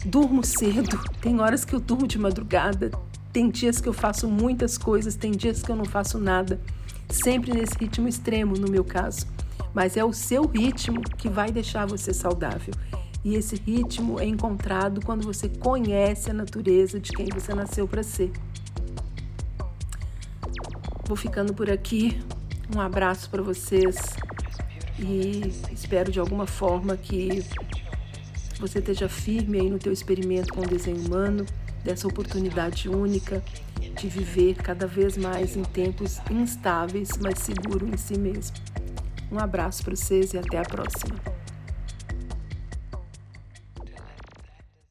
durmo 0.07 0.43
cedo, 0.43 0.99
tem 1.21 1.39
horas 1.39 1.63
que 1.63 1.75
eu 1.75 1.79
durmo 1.79 2.07
de 2.07 2.17
madrugada, 2.17 2.89
tem 3.31 3.47
dias 3.47 3.79
que 3.79 3.87
eu 3.87 3.93
faço 3.93 4.27
muitas 4.27 4.75
coisas, 4.75 5.15
tem 5.15 5.29
dias 5.29 5.61
que 5.61 5.69
eu 5.71 5.75
não 5.75 5.85
faço 5.85 6.17
nada. 6.17 6.59
Sempre 7.11 7.53
nesse 7.53 7.77
ritmo 7.77 8.07
extremo, 8.07 8.55
no 8.55 8.69
meu 8.69 8.83
caso. 8.83 9.27
Mas 9.73 9.97
é 9.97 10.03
o 10.03 10.13
seu 10.13 10.45
ritmo 10.47 11.01
que 11.17 11.29
vai 11.29 11.51
deixar 11.51 11.85
você 11.85 12.13
saudável. 12.13 12.73
E 13.23 13.35
esse 13.35 13.55
ritmo 13.55 14.19
é 14.19 14.25
encontrado 14.25 15.01
quando 15.05 15.23
você 15.23 15.47
conhece 15.47 16.31
a 16.31 16.33
natureza 16.33 16.99
de 16.99 17.11
quem 17.11 17.27
você 17.27 17.53
nasceu 17.53 17.87
para 17.87 18.01
ser. 18.01 18.31
Vou 21.05 21.15
ficando 21.17 21.53
por 21.53 21.69
aqui. 21.69 22.19
Um 22.75 22.79
abraço 22.79 23.29
para 23.29 23.41
vocês 23.41 23.97
e 24.97 25.51
espero 25.71 26.11
de 26.11 26.19
alguma 26.19 26.47
forma 26.47 26.95
que 26.95 27.43
você 28.59 28.79
esteja 28.79 29.09
firme 29.09 29.59
aí 29.59 29.69
no 29.69 29.77
teu 29.77 29.91
experimento 29.91 30.53
com 30.53 30.61
o 30.61 30.67
desenho 30.67 31.05
humano, 31.05 31.45
dessa 31.83 32.07
oportunidade 32.07 32.87
única 32.87 33.43
de 34.01 34.07
viver 34.07 34.55
cada 34.55 34.87
vez 34.87 35.15
mais 35.15 35.55
em 35.55 35.63
tempos 35.63 36.19
instáveis, 36.31 37.09
mas 37.21 37.37
seguro 37.37 37.87
em 37.87 37.95
si 37.97 38.17
mesmo. 38.17 38.57
Um 39.31 39.37
abraço 39.37 39.83
para 39.83 39.95
vocês 39.95 40.33
e 40.33 40.39
até 40.39 40.57
a 40.57 40.63
próxima. 40.63 41.40